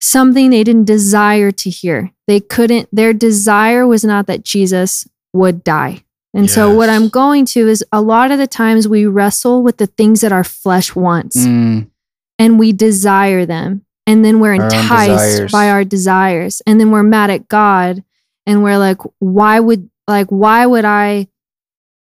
something 0.00 0.50
they 0.50 0.64
didn't 0.64 0.84
desire 0.84 1.50
to 1.50 1.70
hear. 1.70 2.12
They 2.26 2.40
couldn't, 2.40 2.88
their 2.92 3.12
desire 3.12 3.86
was 3.86 4.04
not 4.04 4.26
that 4.26 4.44
Jesus 4.44 5.08
would 5.32 5.64
die. 5.64 6.04
And 6.38 6.48
so, 6.48 6.72
what 6.72 6.88
I'm 6.88 7.08
going 7.08 7.46
to 7.46 7.68
is 7.68 7.84
a 7.92 8.00
lot 8.00 8.30
of 8.30 8.38
the 8.38 8.46
times 8.46 8.86
we 8.86 9.06
wrestle 9.06 9.62
with 9.62 9.78
the 9.78 9.88
things 9.88 10.20
that 10.20 10.32
our 10.32 10.44
flesh 10.44 10.94
wants 10.94 11.36
Mm, 11.36 11.90
and 12.38 12.58
we 12.58 12.72
desire 12.72 13.44
them. 13.44 13.84
And 14.06 14.24
then 14.24 14.40
we're 14.40 14.54
Our 14.54 14.64
enticed 14.64 15.52
by 15.52 15.68
our 15.68 15.84
desires. 15.84 16.62
And 16.66 16.80
then 16.80 16.90
we're 16.90 17.02
mad 17.02 17.30
at 17.30 17.48
God 17.48 18.04
and 18.46 18.62
we're 18.62 18.78
like, 18.78 18.98
why 19.18 19.60
would, 19.60 19.90
like, 20.06 20.28
why 20.28 20.64
would 20.64 20.86
I, 20.86 21.28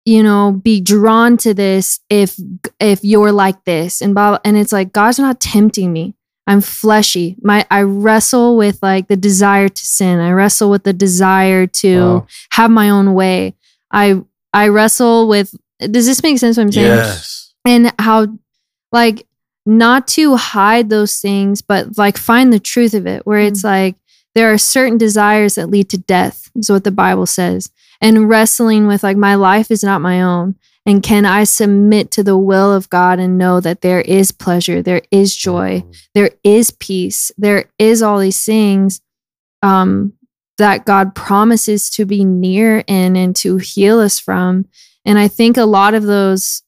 you 0.07 0.23
know, 0.23 0.53
be 0.53 0.81
drawn 0.81 1.37
to 1.39 1.53
this 1.53 2.01
if, 2.09 2.39
if 2.79 3.01
you're 3.03 3.33
like 3.33 3.65
this? 3.65 4.01
And 4.01 4.15
blah, 4.15 4.39
and 4.45 4.57
it's 4.57 4.73
like, 4.73 4.93
God's 4.93 5.19
not 5.19 5.41
tempting 5.41 5.93
me. 5.93 6.15
I'm 6.47 6.63
fleshy. 6.63 7.37
My, 7.43 7.67
I 7.71 7.83
wrestle 7.83 8.57
with 8.57 8.83
like 8.83 9.09
the 9.09 9.17
desire 9.17 9.69
to 9.69 9.87
sin. 9.87 10.21
I 10.21 10.31
wrestle 10.31 10.71
with 10.71 10.85
the 10.85 10.95
desire 10.95 11.67
to 11.67 12.01
wow. 12.01 12.27
have 12.53 12.71
my 12.71 12.89
own 12.89 13.13
way. 13.13 13.55
I, 13.91 14.23
I 14.53 14.69
wrestle 14.69 15.29
with, 15.29 15.55
does 15.79 16.07
this 16.07 16.23
make 16.23 16.39
sense 16.39 16.57
what 16.57 16.65
I'm 16.65 16.73
saying? 16.73 16.87
Yes. 16.87 17.55
and 17.65 17.93
how 17.99 18.27
like 18.93 19.27
not 19.67 20.09
to 20.09 20.37
hide 20.37 20.89
those 20.89 21.19
things 21.21 21.61
but 21.63 21.97
like 21.99 22.17
find 22.17 22.53
the 22.53 22.59
truth 22.59 22.95
of 22.95 23.07
it 23.07 23.27
where 23.27 23.39
it's 23.41 23.63
like 23.63 23.95
there 24.35 24.53
are 24.53 24.59
certain 24.59 24.97
desires 24.99 25.55
that 25.57 25.69
lead 25.69 25.89
to 25.91 25.99
death 25.99 26.51
is 26.57 26.71
what 26.71 26.83
the 26.83 26.91
bible 26.91 27.27
says 27.27 27.71
and 28.01 28.29
wrestling 28.29 28.87
with 28.87 29.03
like 29.03 29.17
my 29.17 29.35
life 29.35 29.71
is 29.71 29.85
not 29.85 30.01
my 30.01 30.23
own 30.23 30.57
and 30.87 31.03
can 31.03 31.27
i 31.27 31.45
submit 31.45 32.11
to 32.11 32.23
the 32.23 32.39
will 32.39 32.73
of 32.73 32.89
god 32.89 33.19
and 33.19 33.37
know 33.39 33.61
that 33.61 33.83
there 33.83 34.01
is 34.01 34.33
pleasure 34.33 34.83
there 34.83 35.03
is 35.11 35.37
joy 35.37 35.85
there 36.15 36.31
is 36.43 36.71
peace 36.71 37.31
there 37.37 37.67
is 37.79 38.03
all 38.03 38.19
these 38.19 38.45
things 38.45 39.01
um 39.63 40.13
that 40.61 40.85
god 40.87 41.15
promises 41.15 41.91
to 41.91 42.05
be 42.05 42.25
near 42.25 42.85
in 42.87 43.17
and 43.17 43.35
to 43.37 43.57
heal 43.57 43.99
us 43.99 44.19
from 44.19 44.65
and 45.05 45.19
i 45.19 45.27
think 45.29 45.57
a 45.57 45.65
lot 45.65 45.95
of 45.95 46.05
those 46.05 46.63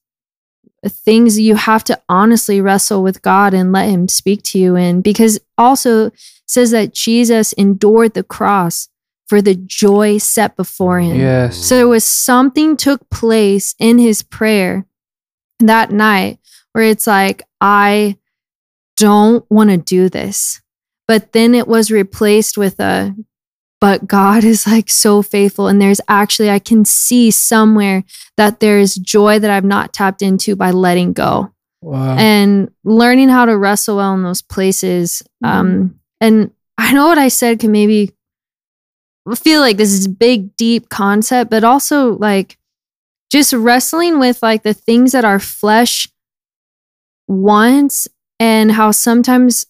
things 0.87 1.39
you 1.39 1.55
have 1.55 1.83
to 1.83 1.99
honestly 2.09 2.59
wrestle 2.59 3.01
with 3.01 3.21
god 3.21 3.53
and 3.53 3.71
let 3.71 3.89
him 3.89 4.07
speak 4.07 4.43
to 4.43 4.59
you 4.59 4.75
in 4.75 5.01
because 5.01 5.39
also 5.57 6.11
says 6.45 6.71
that 6.71 6.93
jesus 6.93 7.53
endured 7.53 8.13
the 8.13 8.23
cross 8.23 8.89
for 9.27 9.41
the 9.41 9.55
joy 9.55 10.17
set 10.17 10.55
before 10.57 10.99
him 10.99 11.17
Yes. 11.17 11.55
so 11.57 11.75
there 11.75 11.87
was 11.87 12.03
something 12.03 12.75
took 12.75 13.09
place 13.09 13.73
in 13.79 13.97
his 13.97 14.21
prayer 14.21 14.85
that 15.59 15.91
night 15.91 16.39
where 16.73 16.83
it's 16.83 17.07
like, 17.07 17.43
I 17.61 18.17
don't 18.97 19.49
want 19.49 19.69
to 19.69 19.77
do 19.77 20.09
this. 20.09 20.61
But 21.07 21.31
then 21.31 21.55
it 21.55 21.67
was 21.67 21.91
replaced 21.91 22.57
with 22.57 22.79
a, 22.79 23.15
but 23.83 24.07
God 24.07 24.45
is 24.45 24.65
like 24.65 24.89
so 24.89 25.21
faithful. 25.21 25.67
And 25.67 25.81
there's 25.81 25.99
actually, 26.07 26.49
I 26.49 26.59
can 26.59 26.85
see 26.85 27.31
somewhere 27.31 28.05
that 28.37 28.61
there's 28.61 28.95
joy 28.95 29.39
that 29.39 29.51
I've 29.51 29.65
not 29.65 29.91
tapped 29.91 30.21
into 30.21 30.55
by 30.55 30.71
letting 30.71 31.11
go 31.11 31.51
Wow. 31.81 32.15
and 32.15 32.71
learning 32.85 33.27
how 33.27 33.43
to 33.43 33.57
wrestle 33.57 33.97
well 33.97 34.13
in 34.13 34.23
those 34.23 34.41
places. 34.41 35.21
Um, 35.43 35.99
and 36.21 36.51
I 36.77 36.93
know 36.93 37.07
what 37.07 37.17
I 37.17 37.27
said 37.27 37.59
can 37.59 37.73
maybe 37.73 38.11
feel 39.35 39.59
like 39.59 39.75
this 39.75 39.91
is 39.91 40.05
a 40.05 40.09
big, 40.09 40.55
deep 40.55 40.87
concept, 40.87 41.51
but 41.51 41.65
also 41.65 42.13
like 42.13 42.57
just 43.33 43.51
wrestling 43.51 44.17
with 44.17 44.41
like 44.41 44.63
the 44.63 44.73
things 44.73 45.11
that 45.11 45.25
our 45.25 45.39
flesh 45.39 46.07
wants 47.27 48.07
and 48.39 48.71
how 48.71 48.91
sometimes 48.91 49.65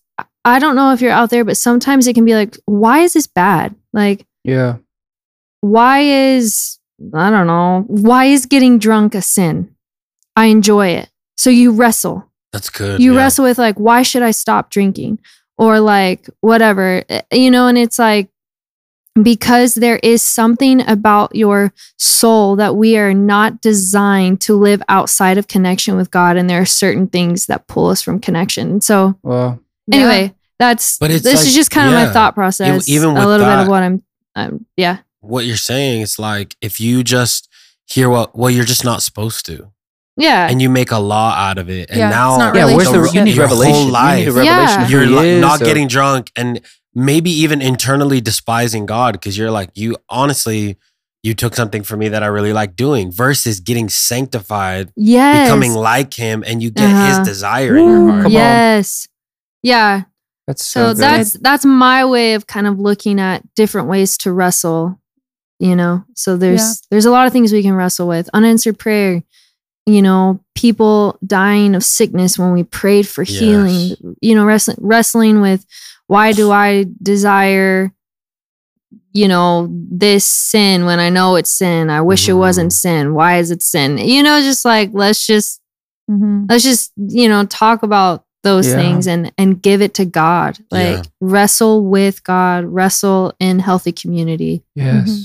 I 0.46 0.60
don't 0.60 0.76
know 0.76 0.94
if 0.94 1.02
you're 1.02 1.10
out 1.10 1.32
there, 1.32 1.44
but 1.44 1.58
sometimes 1.58 2.06
it 2.06 2.14
can 2.14 2.26
be 2.26 2.36
like, 2.36 2.60
why 2.68 3.00
is 3.00 3.14
this 3.14 3.26
bad? 3.26 3.74
Like, 3.94 4.26
yeah. 4.44 4.78
why 5.62 6.00
is 6.02 6.80
I 7.14 7.30
don't 7.30 7.48
know, 7.48 7.86
why 7.88 8.26
is 8.26 8.46
getting 8.46 8.80
drunk 8.80 9.16
a 9.16 9.22
sin? 9.22 9.76
I 10.36 10.46
enjoy 10.46 10.88
it. 10.90 11.10
So 11.38 11.50
you 11.50 11.72
wrestle 11.72 12.30
That's 12.52 12.70
good. 12.70 13.00
you 13.02 13.14
yeah. 13.14 13.20
wrestle 13.20 13.46
with 13.46 13.58
like 13.58 13.76
why 13.80 14.04
should 14.04 14.22
i 14.22 14.32
stop 14.32 14.70
drinking 14.70 15.20
or 15.58 15.80
like 15.80 16.30
whatever 16.42 17.04
eh, 17.10 17.22
you 17.32 17.50
know 17.52 17.68
and 17.68 17.78
it's 17.78 17.98
like 18.00 18.30
because 19.22 19.76
there 19.76 19.98
is 20.02 20.22
something 20.24 20.82
about 20.88 21.36
your 21.36 21.74
soul 21.98 22.56
that 22.56 22.76
we 22.76 22.98
are 22.98 23.14
not 23.14 23.62
designed 23.62 24.42
to 24.42 24.56
live 24.56 24.82
outside 24.90 25.38
of 25.38 25.48
connection 25.48 25.96
with 25.98 26.10
god 26.12 26.38
and 26.38 26.50
there 26.50 26.62
are 26.62 26.66
certain 26.66 27.08
things 27.08 27.48
that 27.48 27.68
pull 27.68 27.88
us 27.90 28.02
from 28.02 28.20
connection 28.20 28.80
so 28.82 29.18
Wow. 29.24 29.60
anyway 29.92 30.34
that's 30.60 30.98
But 30.98 31.12
it's 31.12 31.24
this 31.24 31.40
like- 31.42 31.48
is 31.48 31.56
just 31.56 31.72
kind 31.72 31.88
of 31.88 31.94
yeah. 31.94 32.06
my 32.08 32.14
thought 32.14 32.36
process 32.36 32.88
even 32.90 33.10
a 33.10 33.14
with 33.14 33.24
little 33.26 33.46
bit 33.46 33.60
of 33.60 33.68
what 33.68 33.84
i'm 33.84 34.04
um, 34.36 34.66
yeah 34.78 34.98
what 35.22 35.46
you're 35.46 35.56
saying 35.58 36.02
is 36.02 36.18
like 36.20 36.56
if 36.62 36.80
you 36.80 37.04
just 37.04 37.50
hear 37.88 38.10
what 38.10 38.38
well 38.38 38.50
you're 38.50 38.66
just 38.66 38.84
not 38.86 39.02
supposed 39.02 39.46
to 39.46 39.72
yeah 40.18 40.48
and 40.50 40.62
you 40.62 40.70
make 40.70 40.92
a 40.92 41.00
law 41.00 41.32
out 41.34 41.58
of 41.58 41.70
it 41.70 41.90
and 41.90 42.00
Yeah, 42.00 42.08
it's 42.10 42.16
now 42.16 42.38
not 42.38 42.56
Yeah. 42.56 42.66
Where's 42.76 42.92
the? 42.92 43.12
You 43.14 43.24
need 43.24 43.36
your 43.36 43.46
revelation. 43.46 43.74
whole 43.74 43.86
you 44.10 44.16
need 44.18 44.28
a 44.28 44.32
revelation 44.32 44.82
yeah. 44.82 44.88
you're 44.88 45.08
like 45.08 45.26
is, 45.26 45.42
not 45.42 45.62
or- 45.62 45.66
getting 45.66 45.88
drunk 45.88 46.32
and 46.36 46.62
maybe 46.96 47.32
even 47.32 47.62
internally 47.62 48.22
despising 48.22 48.86
God 48.86 49.14
because 49.14 49.36
you're 49.38 49.50
like 49.52 49.72
you 49.74 49.96
honestly 50.10 50.78
you 51.24 51.34
took 51.34 51.56
something 51.56 51.84
from 51.84 52.00
me 52.00 52.10
that 52.10 52.22
I 52.22 52.28
really 52.28 52.54
like 52.54 52.76
doing 52.76 53.12
versus 53.12 53.60
getting 53.60 53.90
sanctified 53.90 54.92
yes 54.96 55.48
becoming 55.48 55.74
like 55.74 56.14
him 56.14 56.44
and 56.46 56.62
you 56.62 56.70
get 56.70 56.86
Uh-huh. 56.90 57.20
his 57.20 57.28
desire 57.28 57.76
in 57.78 57.86
your 57.86 58.10
heart 58.10 58.24
Come 58.24 58.26
on. 58.28 58.32
yes 58.32 59.08
yeah 59.64 60.04
That's 60.48 60.66
so, 60.66 60.90
so 60.90 60.94
that's 60.94 61.34
that's 61.34 61.64
my 61.66 62.04
way 62.06 62.34
of 62.34 62.48
kind 62.48 62.68
of 62.68 62.80
looking 62.80 63.20
at 63.20 63.44
different 63.56 63.88
ways 63.88 64.18
to 64.20 64.34
wrestle 64.34 65.00
you 65.60 65.76
know 65.76 66.04
so 66.16 66.36
there's 66.36 66.60
Yeah. 66.62 66.74
there's 66.92 67.06
a 67.06 67.12
lot 67.12 67.28
of 67.28 67.34
things 67.34 67.54
we 67.54 67.62
can 67.62 67.74
wrestle 67.76 68.08
with 68.08 68.30
unanswered 68.34 68.78
prayer 68.78 69.24
you 69.86 70.02
know 70.02 70.42
people 70.56 71.18
dying 71.26 71.76
of 71.76 71.84
sickness 71.86 72.38
when 72.38 72.52
we 72.52 72.64
prayed 72.64 73.08
for 73.08 73.24
Yes. 73.24 73.40
healing 73.40 74.16
you 74.22 74.36
know 74.36 74.44
wrestling 74.46 74.78
wrestling 74.82 75.40
with 75.42 75.66
why 76.08 76.34
do 76.34 76.52
i 76.52 76.86
desire 77.02 77.94
you 79.14 79.28
know 79.28 79.68
this 79.72 80.26
sin 80.26 80.86
when 80.86 81.00
i 81.00 81.10
know 81.10 81.36
it's 81.36 81.52
sin 81.52 81.90
i 81.90 82.02
wish 82.02 82.28
it 82.28 82.34
wasn't 82.34 82.72
Mhm. 82.72 82.76
sin 82.76 83.14
why 83.14 83.38
is 83.38 83.52
it 83.52 83.62
sin 83.62 83.98
you 83.98 84.24
know 84.24 84.42
just 84.42 84.66
like 84.66 84.90
let's 84.94 85.26
just 85.26 85.62
Mhm. 86.12 86.48
let's 86.50 86.64
just 86.64 86.92
you 86.98 87.30
know 87.30 87.46
talk 87.46 87.84
about 87.84 88.26
those 88.44 88.68
Yeah. 88.68 88.76
things 88.76 89.08
and 89.08 89.32
and 89.38 89.62
give 89.62 89.82
it 89.82 89.94
to 89.96 90.06
god 90.06 90.60
like 90.72 90.98
Yeah. 90.98 91.04
wrestle 91.22 91.84
with 91.86 92.24
god 92.24 92.66
wrestle 92.66 93.34
in 93.40 93.60
healthy 93.60 93.92
community 93.92 94.64
yes. 94.76 95.10
Mm-hmm. 95.10 95.22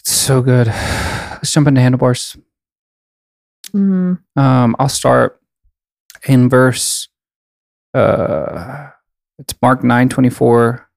It's 0.00 0.12
so 0.12 0.40
good. 0.42 0.66
Let's 0.68 1.52
jump 1.52 1.68
into 1.68 1.80
handlebars. 1.80 2.36
Mhm. 3.74 4.18
Um, 4.36 4.76
I'll 4.78 4.88
start 4.88 5.40
in 6.26 6.48
verse. 6.48 7.08
Uh, 7.92 8.88
it's 9.38 9.54
Mark 9.60 9.84
nine 9.84 10.08
twenty 10.08 10.30
four. 10.30 10.88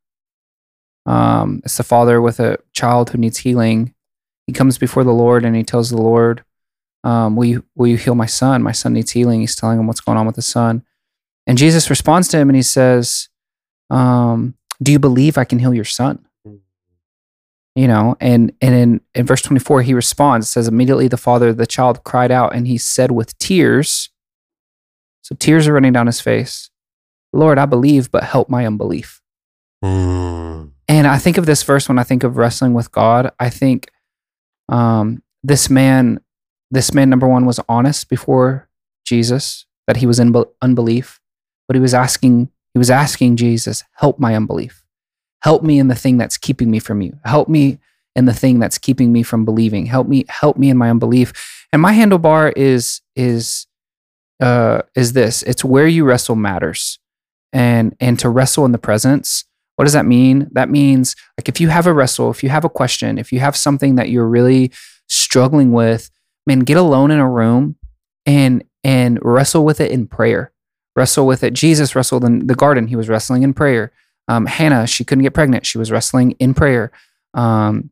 Um, 1.05 1.61
it's 1.65 1.77
the 1.77 1.83
father 1.83 2.21
with 2.21 2.39
a 2.39 2.57
child 2.73 3.09
who 3.09 3.17
needs 3.17 3.39
healing. 3.39 3.93
He 4.47 4.53
comes 4.53 4.77
before 4.77 5.03
the 5.03 5.11
Lord 5.13 5.43
and 5.45 5.55
he 5.55 5.63
tells 5.63 5.89
the 5.89 6.01
Lord, 6.01 6.43
um, 7.03 7.35
"Will 7.35 7.45
you 7.45 7.65
will 7.75 7.87
you 7.87 7.97
heal 7.97 8.15
my 8.15 8.25
son? 8.25 8.61
My 8.63 8.71
son 8.71 8.93
needs 8.93 9.11
healing." 9.11 9.41
He's 9.41 9.55
telling 9.55 9.79
him 9.79 9.87
what's 9.87 10.01
going 10.01 10.17
on 10.17 10.25
with 10.25 10.35
the 10.35 10.41
son, 10.41 10.83
and 11.47 11.57
Jesus 11.57 11.89
responds 11.89 12.27
to 12.29 12.37
him 12.37 12.49
and 12.49 12.55
he 12.55 12.61
says, 12.61 13.29
um, 13.89 14.55
"Do 14.81 14.91
you 14.91 14.99
believe 14.99 15.37
I 15.37 15.43
can 15.45 15.59
heal 15.59 15.73
your 15.73 15.85
son?" 15.85 16.25
you 17.73 17.87
know 17.87 18.17
and 18.19 18.51
and 18.61 18.75
in, 18.75 19.01
in 19.15 19.25
verse 19.25 19.41
24 19.41 19.81
he 19.83 19.93
responds 19.93 20.45
it 20.45 20.49
says 20.49 20.67
immediately 20.67 21.07
the 21.07 21.15
father 21.15 21.47
of 21.47 21.55
the 21.55 21.65
child 21.65 22.03
cried 22.03 22.29
out 22.29 22.53
and 22.53 22.67
he 22.67 22.77
said 22.77 23.11
with 23.11 23.37
tears 23.37 24.09
so 25.21 25.33
tears 25.39 25.69
are 25.69 25.73
running 25.73 25.93
down 25.93 26.05
his 26.05 26.19
face 26.19 26.69
lord 27.31 27.57
i 27.57 27.65
believe 27.65 28.11
but 28.11 28.23
help 28.25 28.49
my 28.49 28.65
unbelief 28.65 29.21
Mm. 29.81 30.71
and 30.89 31.07
i 31.07 31.17
think 31.17 31.37
of 31.37 31.45
this 31.45 31.63
verse 31.63 31.87
when 31.87 31.97
i 31.97 32.03
think 32.03 32.25
of 32.25 32.35
wrestling 32.35 32.73
with 32.73 32.91
god 32.91 33.31
i 33.39 33.49
think 33.49 33.89
um, 34.67 35.23
this 35.41 35.69
man 35.69 36.19
this 36.71 36.93
man 36.93 37.09
number 37.09 37.27
one 37.27 37.45
was 37.45 37.59
honest 37.69 38.09
before 38.09 38.67
jesus 39.05 39.65
that 39.87 39.97
he 39.97 40.05
was 40.05 40.19
in 40.19 40.33
unbelief 40.61 41.19
but 41.67 41.75
he 41.75 41.81
was 41.81 41.93
asking 41.93 42.49
he 42.73 42.79
was 42.79 42.89
asking 42.89 43.35
jesus 43.35 43.83
help 43.93 44.19
my 44.19 44.35
unbelief. 44.35 44.81
Help 45.43 45.63
me 45.63 45.79
in 45.79 45.87
the 45.87 45.95
thing 45.95 46.17
that's 46.17 46.37
keeping 46.37 46.69
me 46.69 46.79
from 46.79 47.01
you. 47.01 47.17
Help 47.25 47.49
me 47.49 47.79
in 48.15 48.25
the 48.25 48.33
thing 48.33 48.59
that's 48.59 48.77
keeping 48.77 49.11
me 49.11 49.23
from 49.23 49.45
believing. 49.45 49.87
Help 49.87 50.07
me 50.07 50.25
help 50.27 50.57
me 50.57 50.69
in 50.69 50.77
my 50.77 50.89
unbelief. 50.89 51.65
And 51.73 51.81
my 51.81 51.93
handlebar 51.93 52.53
is 52.55 53.01
is 53.15 53.67
uh 54.39 54.83
is 54.95 55.13
this. 55.13 55.43
It's 55.43 55.65
where 55.65 55.87
you 55.87 56.05
wrestle 56.05 56.35
matters. 56.35 56.99
And 57.53 57.95
and 57.99 58.19
to 58.19 58.29
wrestle 58.29 58.65
in 58.65 58.71
the 58.71 58.77
presence 58.77 59.45
what 59.77 59.85
does 59.85 59.93
that 59.93 60.05
mean? 60.05 60.47
That 60.51 60.69
means 60.69 61.15
like 61.39 61.49
if 61.49 61.59
you 61.59 61.69
have 61.69 61.87
a 61.87 61.93
wrestle 61.93 62.29
if 62.29 62.43
you 62.43 62.49
have 62.49 62.65
a 62.65 62.69
question 62.69 63.17
if 63.17 63.31
you 63.31 63.39
have 63.39 63.55
something 63.55 63.95
that 63.95 64.09
you're 64.09 64.27
really 64.27 64.71
struggling 65.07 65.71
with 65.71 66.11
man 66.45 66.59
get 66.59 66.77
alone 66.77 67.11
in 67.11 67.19
a 67.19 67.29
room 67.29 67.75
and 68.25 68.63
and 68.83 69.19
wrestle 69.21 69.63
with 69.63 69.79
it 69.79 69.91
in 69.91 70.07
prayer 70.07 70.51
wrestle 70.95 71.25
with 71.25 71.43
it. 71.43 71.53
Jesus 71.53 71.95
wrestled 71.95 72.23
in 72.23 72.47
the 72.47 72.55
garden. 72.55 72.87
He 72.87 72.95
was 72.95 73.09
wrestling 73.09 73.43
in 73.43 73.53
prayer. 73.53 73.91
Um, 74.27 74.45
Hannah, 74.45 74.87
she 74.87 75.03
couldn't 75.03 75.23
get 75.23 75.33
pregnant. 75.33 75.65
She 75.65 75.77
was 75.77 75.91
wrestling 75.91 76.31
in 76.31 76.53
prayer. 76.53 76.91
Um, 77.33 77.91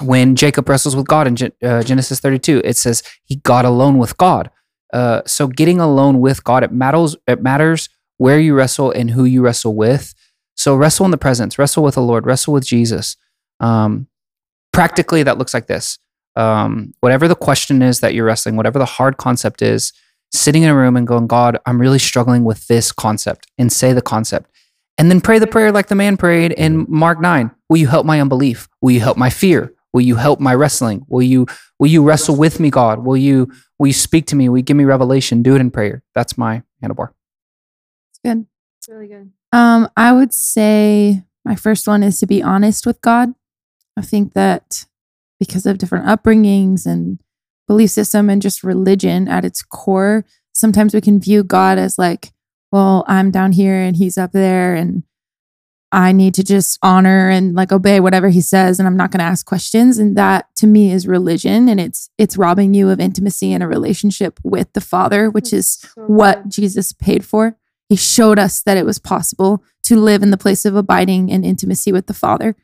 when 0.00 0.36
Jacob 0.36 0.68
wrestles 0.68 0.96
with 0.96 1.06
God 1.06 1.26
in 1.26 1.36
Gen- 1.36 1.52
uh, 1.62 1.82
Genesis 1.82 2.20
32, 2.20 2.62
it 2.64 2.76
says 2.76 3.02
he 3.24 3.36
got 3.36 3.64
alone 3.64 3.98
with 3.98 4.16
God. 4.16 4.50
Uh, 4.92 5.22
so 5.26 5.46
getting 5.46 5.80
alone 5.80 6.20
with 6.20 6.44
God, 6.44 6.64
it 6.64 6.72
matters. 6.72 7.16
It 7.26 7.42
matters 7.42 7.88
where 8.18 8.38
you 8.38 8.54
wrestle 8.54 8.90
and 8.90 9.10
who 9.10 9.24
you 9.24 9.42
wrestle 9.42 9.74
with. 9.74 10.14
So 10.54 10.76
wrestle 10.76 11.06
in 11.06 11.10
the 11.12 11.18
presence, 11.18 11.58
wrestle 11.58 11.82
with 11.82 11.94
the 11.94 12.02
Lord, 12.02 12.26
wrestle 12.26 12.52
with 12.52 12.66
Jesus. 12.66 13.16
Um, 13.60 14.08
practically, 14.72 15.22
that 15.22 15.38
looks 15.38 15.54
like 15.54 15.66
this. 15.66 15.98
Um, 16.36 16.94
whatever 17.00 17.28
the 17.28 17.34
question 17.34 17.82
is 17.82 18.00
that 18.00 18.14
you're 18.14 18.24
wrestling, 18.24 18.56
whatever 18.56 18.78
the 18.78 18.84
hard 18.84 19.16
concept 19.16 19.62
is, 19.62 19.92
sitting 20.32 20.62
in 20.62 20.70
a 20.70 20.74
room 20.74 20.96
and 20.96 21.06
going, 21.06 21.26
God, 21.26 21.58
I'm 21.66 21.80
really 21.80 21.98
struggling 21.98 22.44
with 22.44 22.66
this 22.68 22.90
concept, 22.90 23.46
and 23.58 23.72
say 23.72 23.92
the 23.92 24.02
concept. 24.02 24.50
And 24.98 25.10
then 25.10 25.20
pray 25.20 25.38
the 25.38 25.46
prayer 25.46 25.72
like 25.72 25.88
the 25.88 25.94
man 25.94 26.16
prayed 26.16 26.52
in 26.52 26.86
Mark 26.88 27.20
9. 27.20 27.50
Will 27.68 27.78
you 27.78 27.88
help 27.88 28.06
my 28.06 28.20
unbelief? 28.20 28.68
Will 28.80 28.92
you 28.92 29.00
help 29.00 29.16
my 29.16 29.30
fear? 29.30 29.72
Will 29.92 30.02
you 30.02 30.16
help 30.16 30.40
my 30.40 30.54
wrestling? 30.54 31.04
Will 31.08 31.22
you 31.22 31.46
will 31.78 31.88
you 31.88 32.02
wrestle 32.02 32.36
with 32.36 32.60
me, 32.60 32.70
God? 32.70 33.00
Will 33.00 33.16
you 33.16 33.50
will 33.78 33.88
you 33.88 33.92
speak 33.92 34.26
to 34.26 34.36
me? 34.36 34.48
Will 34.48 34.58
you 34.58 34.62
give 34.62 34.76
me 34.76 34.84
revelation? 34.84 35.42
Do 35.42 35.54
it 35.54 35.60
in 35.60 35.70
prayer. 35.70 36.02
That's 36.14 36.38
my 36.38 36.62
handlebar. 36.82 37.08
It's 38.10 38.20
good. 38.24 38.46
It's 38.78 38.88
really 38.88 39.08
good. 39.08 39.32
Um, 39.52 39.88
I 39.96 40.12
would 40.12 40.32
say 40.32 41.24
my 41.44 41.56
first 41.56 41.86
one 41.86 42.02
is 42.02 42.18
to 42.20 42.26
be 42.26 42.42
honest 42.42 42.86
with 42.86 43.00
God. 43.02 43.34
I 43.96 44.02
think 44.02 44.32
that 44.32 44.86
because 45.42 45.66
of 45.66 45.76
different 45.76 46.06
upbringings 46.06 46.86
and 46.86 47.18
belief 47.66 47.90
system 47.90 48.30
and 48.30 48.40
just 48.40 48.62
religion 48.62 49.26
at 49.26 49.44
its 49.44 49.60
core, 49.60 50.24
sometimes 50.52 50.94
we 50.94 51.00
can 51.00 51.18
view 51.18 51.42
God 51.42 51.78
as 51.78 51.98
like, 51.98 52.32
well, 52.70 53.04
I'm 53.08 53.32
down 53.32 53.50
here 53.50 53.74
and 53.74 53.96
he's 53.96 54.16
up 54.16 54.30
there 54.30 54.76
and 54.76 55.02
I 55.90 56.12
need 56.12 56.34
to 56.34 56.44
just 56.44 56.78
honor 56.80 57.28
and 57.28 57.56
like 57.56 57.72
obey 57.72 57.98
whatever 57.98 58.28
he 58.28 58.40
says 58.40 58.78
and 58.78 58.86
I'm 58.86 58.96
not 58.96 59.10
going 59.10 59.18
to 59.18 59.24
ask 59.24 59.44
questions 59.44 59.98
and 59.98 60.16
that 60.16 60.46
to 60.56 60.68
me 60.68 60.92
is 60.92 61.08
religion 61.08 61.68
and 61.68 61.80
it's 61.80 62.08
it's 62.18 62.36
robbing 62.36 62.72
you 62.72 62.88
of 62.88 63.00
intimacy 63.00 63.52
and 63.52 63.64
a 63.64 63.66
relationship 63.66 64.38
with 64.44 64.72
the 64.74 64.80
Father, 64.80 65.28
which 65.28 65.52
is 65.52 65.84
what 65.96 66.48
Jesus 66.48 66.92
paid 66.92 67.24
for. 67.24 67.56
He 67.88 67.96
showed 67.96 68.38
us 68.38 68.62
that 68.62 68.76
it 68.76 68.86
was 68.86 69.00
possible 69.00 69.64
to 69.86 69.96
live 69.96 70.22
in 70.22 70.30
the 70.30 70.38
place 70.38 70.64
of 70.64 70.76
abiding 70.76 71.32
and 71.32 71.44
intimacy 71.44 71.90
with 71.90 72.06
the 72.06 72.14
Father. 72.14 72.54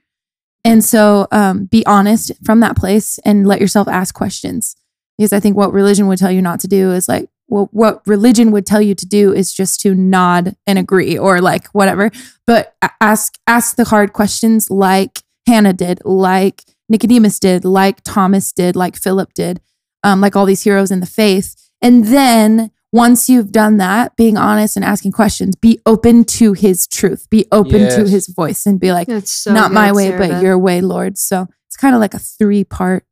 And 0.64 0.84
so 0.84 1.26
um, 1.30 1.66
be 1.66 1.84
honest 1.86 2.32
from 2.44 2.60
that 2.60 2.76
place 2.76 3.18
and 3.24 3.46
let 3.46 3.60
yourself 3.60 3.88
ask 3.88 4.14
questions. 4.14 4.76
Because 5.16 5.32
I 5.32 5.40
think 5.40 5.56
what 5.56 5.72
religion 5.72 6.06
would 6.06 6.18
tell 6.18 6.30
you 6.30 6.42
not 6.42 6.60
to 6.60 6.68
do 6.68 6.92
is 6.92 7.08
like, 7.08 7.28
well, 7.48 7.68
what 7.72 8.02
religion 8.06 8.50
would 8.50 8.66
tell 8.66 8.80
you 8.80 8.94
to 8.94 9.06
do 9.06 9.32
is 9.32 9.52
just 9.52 9.80
to 9.80 9.94
nod 9.94 10.54
and 10.66 10.78
agree 10.78 11.18
or 11.18 11.40
like 11.40 11.66
whatever. 11.68 12.10
But 12.46 12.76
ask 13.00 13.38
ask 13.46 13.76
the 13.76 13.86
hard 13.86 14.12
questions 14.12 14.70
like 14.70 15.22
Hannah 15.46 15.72
did, 15.72 16.00
like 16.04 16.62
Nicodemus 16.88 17.40
did, 17.40 17.64
like 17.64 18.02
Thomas 18.04 18.52
did, 18.52 18.76
like 18.76 18.96
Philip 18.96 19.32
did, 19.34 19.60
um, 20.04 20.20
like 20.20 20.36
all 20.36 20.46
these 20.46 20.62
heroes 20.62 20.90
in 20.90 21.00
the 21.00 21.06
faith. 21.06 21.56
And 21.80 22.06
then 22.06 22.70
once 22.92 23.28
you've 23.28 23.52
done 23.52 23.76
that, 23.76 24.16
being 24.16 24.36
honest 24.36 24.76
and 24.76 24.84
asking 24.84 25.12
questions, 25.12 25.56
be 25.56 25.80
open 25.84 26.24
to 26.24 26.54
his 26.54 26.86
truth, 26.86 27.28
be 27.30 27.46
open 27.52 27.88
to 27.90 28.08
his 28.08 28.28
voice, 28.28 28.64
and 28.66 28.80
be 28.80 28.92
like, 28.92 29.08
It's 29.08 29.32
so 29.32 29.52
not 29.52 29.72
my 29.72 29.92
way, 29.92 30.08
Sarah 30.08 30.28
but 30.28 30.42
your 30.42 30.58
way, 30.58 30.80
Lord. 30.80 31.18
So 31.18 31.46
it's 31.66 31.76
kind 31.76 31.94
of 31.94 32.00
like 32.00 32.14
a 32.14 32.18
three 32.18 32.64
part 32.64 33.04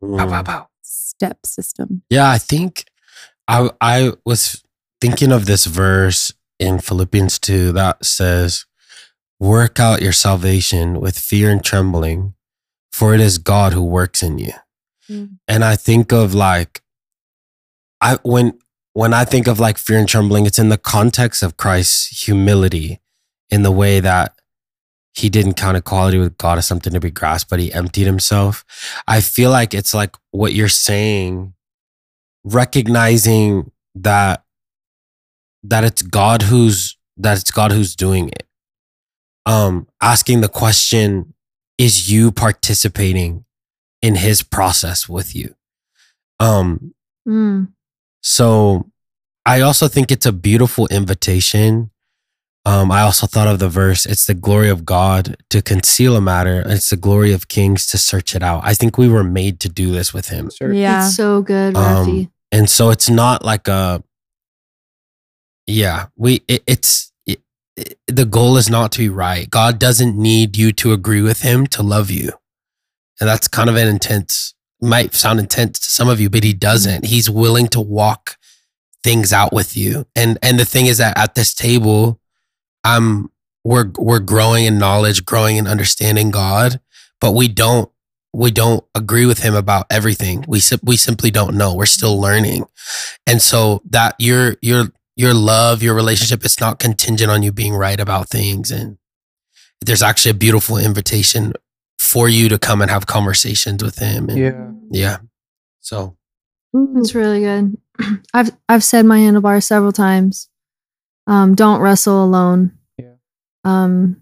Pow, 0.00 0.26
pow, 0.26 0.42
pow. 0.42 0.68
step 0.82 1.46
system. 1.46 2.02
Yeah, 2.10 2.28
I 2.28 2.38
think 2.38 2.84
I 3.48 3.70
I 3.80 4.12
was 4.24 4.62
thinking 5.00 5.32
of 5.32 5.46
this 5.46 5.64
verse 5.66 6.32
in 6.58 6.78
Philippians 6.78 7.38
2 7.38 7.72
that 7.72 8.04
says, 8.04 8.66
Work 9.40 9.80
out 9.80 10.02
your 10.02 10.12
salvation 10.12 11.00
with 11.00 11.18
fear 11.18 11.50
and 11.50 11.64
trembling, 11.64 12.34
for 12.92 13.14
it 13.14 13.20
is 13.20 13.38
God 13.38 13.72
who 13.72 13.82
works 13.82 14.22
in 14.22 14.38
you. 14.38 14.52
Mm. 15.10 15.38
And 15.48 15.64
I 15.64 15.74
think 15.74 16.12
of 16.12 16.34
like 16.34 16.82
I 18.00 18.18
when 18.22 18.58
when 18.94 19.14
I 19.14 19.24
think 19.24 19.46
of 19.46 19.58
like 19.58 19.78
fear 19.78 19.98
and 19.98 20.08
trembling, 20.08 20.46
it's 20.46 20.58
in 20.58 20.68
the 20.68 20.78
context 20.78 21.42
of 21.42 21.56
Christ's 21.56 22.24
humility 22.24 23.00
in 23.50 23.62
the 23.62 23.72
way 23.72 24.00
that 24.00 24.34
he 25.14 25.28
didn't 25.28 25.54
count 25.54 25.76
equality 25.76 26.18
with 26.18 26.38
God 26.38 26.58
as 26.58 26.66
something 26.66 26.92
to 26.92 27.00
be 27.00 27.10
grasped, 27.10 27.50
but 27.50 27.60
he 27.60 27.72
emptied 27.72 28.06
himself. 28.06 28.64
I 29.06 29.20
feel 29.20 29.50
like 29.50 29.74
it's 29.74 29.92
like 29.92 30.16
what 30.30 30.54
you're 30.54 30.68
saying, 30.68 31.54
recognizing 32.44 33.70
that 33.94 34.44
that 35.62 35.84
it's 35.84 36.02
God 36.02 36.42
who's 36.42 36.96
that 37.16 37.38
it's 37.38 37.50
God 37.50 37.72
who's 37.72 37.94
doing 37.94 38.28
it. 38.28 38.46
Um, 39.44 39.88
asking 40.00 40.40
the 40.40 40.48
question, 40.48 41.34
is 41.76 42.10
you 42.10 42.32
participating 42.32 43.44
in 44.00 44.16
his 44.16 44.42
process 44.42 45.08
with 45.08 45.34
you? 45.34 45.54
Um, 46.40 46.94
Mm. 47.26 47.72
So 48.22 48.90
I 49.44 49.60
also 49.60 49.88
think 49.88 50.10
it's 50.10 50.26
a 50.26 50.32
beautiful 50.32 50.86
invitation. 50.88 51.90
Um, 52.64 52.92
I 52.92 53.00
also 53.02 53.26
thought 53.26 53.48
of 53.48 53.58
the 53.58 53.68
verse, 53.68 54.06
it's 54.06 54.24
the 54.24 54.34
glory 54.34 54.68
of 54.70 54.84
God 54.84 55.36
to 55.50 55.60
conceal 55.60 56.14
a 56.14 56.20
matter, 56.20 56.62
it's 56.64 56.90
the 56.90 56.96
glory 56.96 57.32
of 57.32 57.48
kings 57.48 57.86
to 57.88 57.98
search 57.98 58.36
it 58.36 58.42
out. 58.42 58.60
I 58.64 58.72
think 58.74 58.96
we 58.96 59.08
were 59.08 59.24
made 59.24 59.58
to 59.60 59.68
do 59.68 59.90
this 59.90 60.14
with 60.14 60.28
him. 60.28 60.48
Sure. 60.56 60.72
Yeah. 60.72 61.06
It's 61.06 61.16
so 61.16 61.42
good, 61.42 61.76
Um, 61.76 62.06
And 62.52 62.70
so 62.70 62.90
it's 62.90 63.10
not 63.10 63.44
like 63.44 63.66
a, 63.66 64.04
yeah, 65.66 66.06
we, 66.16 66.42
it, 66.48 66.62
it's, 66.66 67.10
it, 67.26 67.40
it- 67.76 67.98
the 68.06 68.24
goal 68.26 68.56
is 68.56 68.68
not 68.70 68.92
to 68.92 68.98
be 68.98 69.08
right. 69.08 69.48
God 69.50 69.78
doesn't 69.80 70.16
need 70.16 70.56
you 70.56 70.70
to 70.72 70.92
agree 70.92 71.22
with 71.22 71.42
him 71.42 71.66
to 71.68 71.82
love 71.82 72.10
you. 72.10 72.30
And 73.20 73.28
that's 73.28 73.48
kind 73.48 73.70
of 73.70 73.76
an 73.76 73.88
intense, 73.88 74.54
might 74.82 75.14
sound 75.14 75.38
intense 75.38 75.78
to 75.78 75.90
some 75.90 76.08
of 76.08 76.20
you, 76.20 76.28
but 76.28 76.44
he 76.44 76.52
doesn't. 76.52 77.06
He's 77.06 77.30
willing 77.30 77.68
to 77.68 77.80
walk 77.80 78.36
things 79.04 79.32
out 79.32 79.52
with 79.52 79.76
you. 79.76 80.06
And, 80.14 80.38
and 80.42 80.58
the 80.58 80.64
thing 80.64 80.86
is 80.86 80.98
that 80.98 81.16
at 81.16 81.34
this 81.34 81.54
table, 81.54 82.20
I'm, 82.84 83.30
we're, 83.64 83.90
we're 83.96 84.18
growing 84.18 84.64
in 84.64 84.78
knowledge, 84.78 85.24
growing 85.24 85.56
in 85.56 85.66
understanding 85.66 86.30
God, 86.30 86.80
but 87.20 87.32
we 87.32 87.48
don't 87.48 87.88
we 88.34 88.50
don't 88.50 88.84
agree 88.94 89.26
with 89.26 89.40
him 89.40 89.54
about 89.54 89.86
everything. 89.90 90.44
We 90.48 90.60
we 90.82 90.96
simply 90.96 91.30
don't 91.30 91.56
know. 91.56 91.74
We're 91.74 91.86
still 91.86 92.18
learning, 92.18 92.64
and 93.26 93.42
so 93.42 93.82
that 93.90 94.14
your 94.18 94.56
your 94.62 94.86
your 95.16 95.34
love, 95.34 95.82
your 95.82 95.94
relationship, 95.94 96.44
it's 96.44 96.60
not 96.60 96.78
contingent 96.78 97.30
on 97.30 97.42
you 97.42 97.52
being 97.52 97.74
right 97.74 98.00
about 98.00 98.28
things. 98.28 98.70
And 98.70 98.98
there's 99.84 100.02
actually 100.02 100.30
a 100.30 100.34
beautiful 100.34 100.78
invitation 100.78 101.52
for 102.12 102.28
you 102.28 102.48
to 102.50 102.58
come 102.58 102.82
and 102.82 102.90
have 102.90 103.06
conversations 103.06 103.82
with 103.82 103.98
him. 103.98 104.28
And 104.28 104.38
Yeah. 104.38 104.70
yeah. 104.90 105.16
So 105.80 106.16
It's 106.74 107.14
really 107.14 107.40
good. 107.40 107.76
I've 108.34 108.50
I've 108.68 108.84
said 108.84 109.06
my 109.06 109.18
handlebar 109.18 109.62
several 109.62 109.92
times. 109.92 110.48
Um, 111.26 111.54
don't 111.54 111.80
wrestle 111.80 112.22
alone. 112.24 112.72
Yeah. 112.98 113.14
Um, 113.64 114.20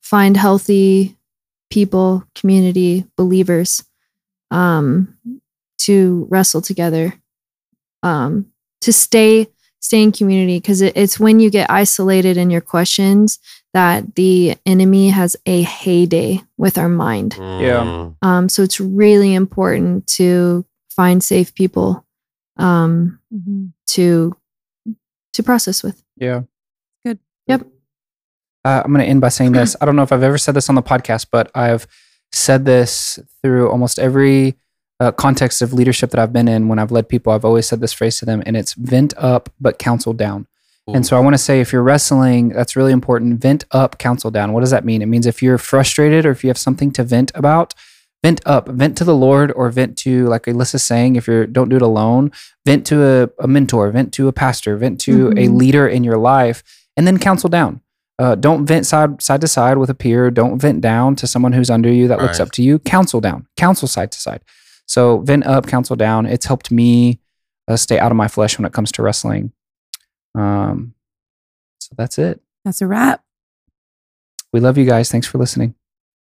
find 0.00 0.36
healthy 0.36 1.16
people, 1.70 2.24
community, 2.34 3.04
believers, 3.16 3.84
um, 4.50 5.16
to 5.78 6.26
wrestle 6.30 6.62
together. 6.62 7.14
Um, 8.02 8.46
to 8.82 8.92
stay 8.92 9.48
stay 9.80 10.02
in 10.02 10.12
community 10.12 10.58
because 10.58 10.80
it, 10.80 10.96
it's 10.96 11.20
when 11.20 11.38
you 11.40 11.50
get 11.50 11.70
isolated 11.70 12.36
in 12.36 12.50
your 12.50 12.60
questions 12.60 13.38
that 13.76 14.14
the 14.14 14.56
enemy 14.64 15.10
has 15.10 15.36
a 15.44 15.60
heyday 15.60 16.40
with 16.56 16.78
our 16.78 16.88
mind. 16.88 17.36
Yeah. 17.38 18.10
Um, 18.22 18.48
so 18.48 18.62
it's 18.62 18.80
really 18.80 19.34
important 19.34 20.06
to 20.16 20.64
find 20.88 21.22
safe 21.22 21.54
people 21.54 22.06
um, 22.56 23.20
to 23.88 24.34
to 25.34 25.42
process 25.42 25.82
with. 25.82 26.02
Yeah. 26.16 26.44
Good. 27.04 27.18
Yep. 27.48 27.66
Uh, 28.64 28.82
I'm 28.82 28.92
going 28.92 29.04
to 29.04 29.10
end 29.10 29.20
by 29.20 29.28
saying 29.28 29.52
this. 29.52 29.76
I 29.80 29.84
don't 29.84 29.94
know 29.94 30.02
if 30.02 30.10
I've 30.10 30.22
ever 30.22 30.38
said 30.38 30.54
this 30.54 30.70
on 30.70 30.74
the 30.74 30.82
podcast, 30.82 31.26
but 31.30 31.50
I've 31.54 31.86
said 32.32 32.64
this 32.64 33.18
through 33.42 33.68
almost 33.68 33.98
every 33.98 34.56
uh, 35.00 35.12
context 35.12 35.60
of 35.60 35.74
leadership 35.74 36.10
that 36.12 36.18
I've 36.18 36.32
been 36.32 36.48
in. 36.48 36.68
When 36.68 36.78
I've 36.78 36.90
led 36.90 37.10
people, 37.10 37.34
I've 37.34 37.44
always 37.44 37.66
said 37.66 37.80
this 37.80 37.92
phrase 37.92 38.18
to 38.20 38.24
them, 38.24 38.42
and 38.46 38.56
it's 38.56 38.72
vent 38.72 39.12
up, 39.18 39.50
but 39.60 39.78
counsel 39.78 40.14
down. 40.14 40.46
And 40.94 41.04
so 41.04 41.16
I 41.16 41.20
want 41.20 41.34
to 41.34 41.38
say 41.38 41.60
if 41.60 41.72
you're 41.72 41.82
wrestling, 41.82 42.50
that's 42.50 42.76
really 42.76 42.92
important. 42.92 43.40
Vent 43.40 43.64
up, 43.72 43.98
counsel 43.98 44.30
down. 44.30 44.52
What 44.52 44.60
does 44.60 44.70
that 44.70 44.84
mean? 44.84 45.02
It 45.02 45.06
means 45.06 45.26
if 45.26 45.42
you're 45.42 45.58
frustrated 45.58 46.24
or 46.24 46.30
if 46.30 46.44
you 46.44 46.48
have 46.48 46.58
something 46.58 46.92
to 46.92 47.02
vent 47.02 47.32
about, 47.34 47.74
vent 48.22 48.40
up, 48.46 48.68
vent 48.68 48.96
to 48.98 49.04
the 49.04 49.14
Lord 49.14 49.50
or 49.56 49.68
vent 49.70 49.98
to, 49.98 50.26
like 50.28 50.44
Alyssa's 50.44 50.84
saying, 50.84 51.16
if 51.16 51.26
you're 51.26 51.44
don't 51.46 51.68
do 51.68 51.76
it 51.76 51.82
alone, 51.82 52.30
vent 52.64 52.86
to 52.86 53.04
a, 53.04 53.42
a 53.42 53.48
mentor, 53.48 53.90
vent 53.90 54.12
to 54.14 54.28
a 54.28 54.32
pastor, 54.32 54.76
vent 54.76 55.00
to 55.02 55.28
a 55.30 55.48
Mhm. 55.48 55.56
leader 55.58 55.88
in 55.88 56.04
your 56.04 56.18
life, 56.18 56.62
and 56.96 57.04
then 57.06 57.18
counsel 57.18 57.48
down. 57.48 57.80
Uh, 58.18 58.34
don't 58.36 58.64
vent 58.64 58.86
side 58.86 59.20
side 59.20 59.40
to 59.40 59.48
side 59.48 59.78
with 59.78 59.90
a 59.90 59.94
peer. 59.94 60.30
Don't 60.30 60.58
vent 60.58 60.80
down 60.80 61.16
to 61.16 61.26
someone 61.26 61.52
who's 61.52 61.68
under 61.68 61.92
you 61.92 62.06
that 62.08 62.20
looks 62.22 62.38
up 62.40 62.52
to 62.52 62.62
you. 62.62 62.78
Counsel 62.78 63.20
down. 63.20 63.46
Counsel 63.56 63.88
side 63.88 64.12
to 64.12 64.18
side. 64.20 64.40
So 64.86 65.18
vent 65.18 65.44
up, 65.46 65.66
counsel 65.66 65.96
down. 65.96 66.26
It's 66.26 66.46
helped 66.46 66.70
me 66.70 67.18
uh, 67.68 67.76
stay 67.76 67.98
out 67.98 68.12
of 68.12 68.16
my 68.16 68.28
flesh 68.28 68.56
when 68.56 68.64
it 68.64 68.72
comes 68.72 68.92
to 68.92 69.02
wrestling. 69.02 69.50
Um, 70.36 70.94
So 71.80 71.94
that's 71.96 72.18
it. 72.18 72.40
That's 72.64 72.80
a 72.82 72.86
wrap. 72.86 73.22
We 74.52 74.60
love 74.60 74.76
you 74.78 74.84
guys. 74.84 75.10
Thanks 75.10 75.26
for 75.26 75.38
listening. 75.38 75.74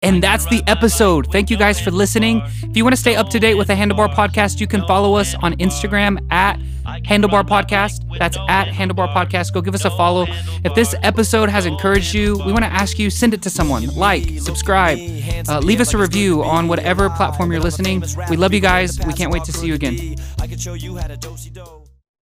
And 0.02 0.22
that's 0.22 0.44
the 0.46 0.62
episode. 0.66 1.28
Thank 1.32 1.50
you 1.50 1.56
guys 1.56 1.80
for 1.80 1.90
listening. 1.90 2.42
If 2.62 2.76
you 2.76 2.85
want 2.85 2.94
to 2.94 3.00
stay 3.00 3.16
up 3.16 3.30
to 3.30 3.40
date 3.40 3.54
with 3.54 3.68
the 3.68 3.74
Handlebar 3.74 4.12
Podcast, 4.12 4.61
you 4.61 4.66
can 4.66 4.87
follow 4.87 5.14
us 5.14 5.35
on 5.37 5.54
Instagram 5.54 6.18
at 6.30 6.59
Handlebar 7.06 7.44
Podcast. 7.48 8.02
That's 8.18 8.37
at 8.48 8.68
Handlebar 8.68 9.12
Podcast. 9.14 9.54
Go 9.54 9.62
give 9.62 9.74
us 9.74 9.85
a 9.87 9.90
follow. 9.90 10.26
If 10.64 10.74
this 10.74 10.94
episode 11.02 11.48
has 11.48 11.64
encouraged 11.64 12.12
you, 12.14 12.37
we 12.44 12.52
want 12.52 12.64
to 12.64 12.72
ask 12.72 12.98
you 12.98 13.09
send 13.09 13.32
it 13.35 13.42
to 13.42 13.50
someone. 13.50 13.87
Like, 13.96 14.24
subscribe, 14.40 14.98
uh, 15.48 15.61
leave 15.61 15.80
us 15.80 15.94
a 15.94 15.98
review 15.98 16.44
on 16.44 16.68
whatever 16.68 17.09
platform 17.11 17.50
you're 17.50 17.61
listening. 17.62 18.04
We 18.28 18.37
love 18.37 18.52
you 18.52 18.61
guys. 18.61 18.98
We 19.06 19.14
can't 19.14 19.32
wait 19.32 19.44
to 19.44 19.52
see 19.52 19.66
you 19.66 19.74
again. 19.74 20.16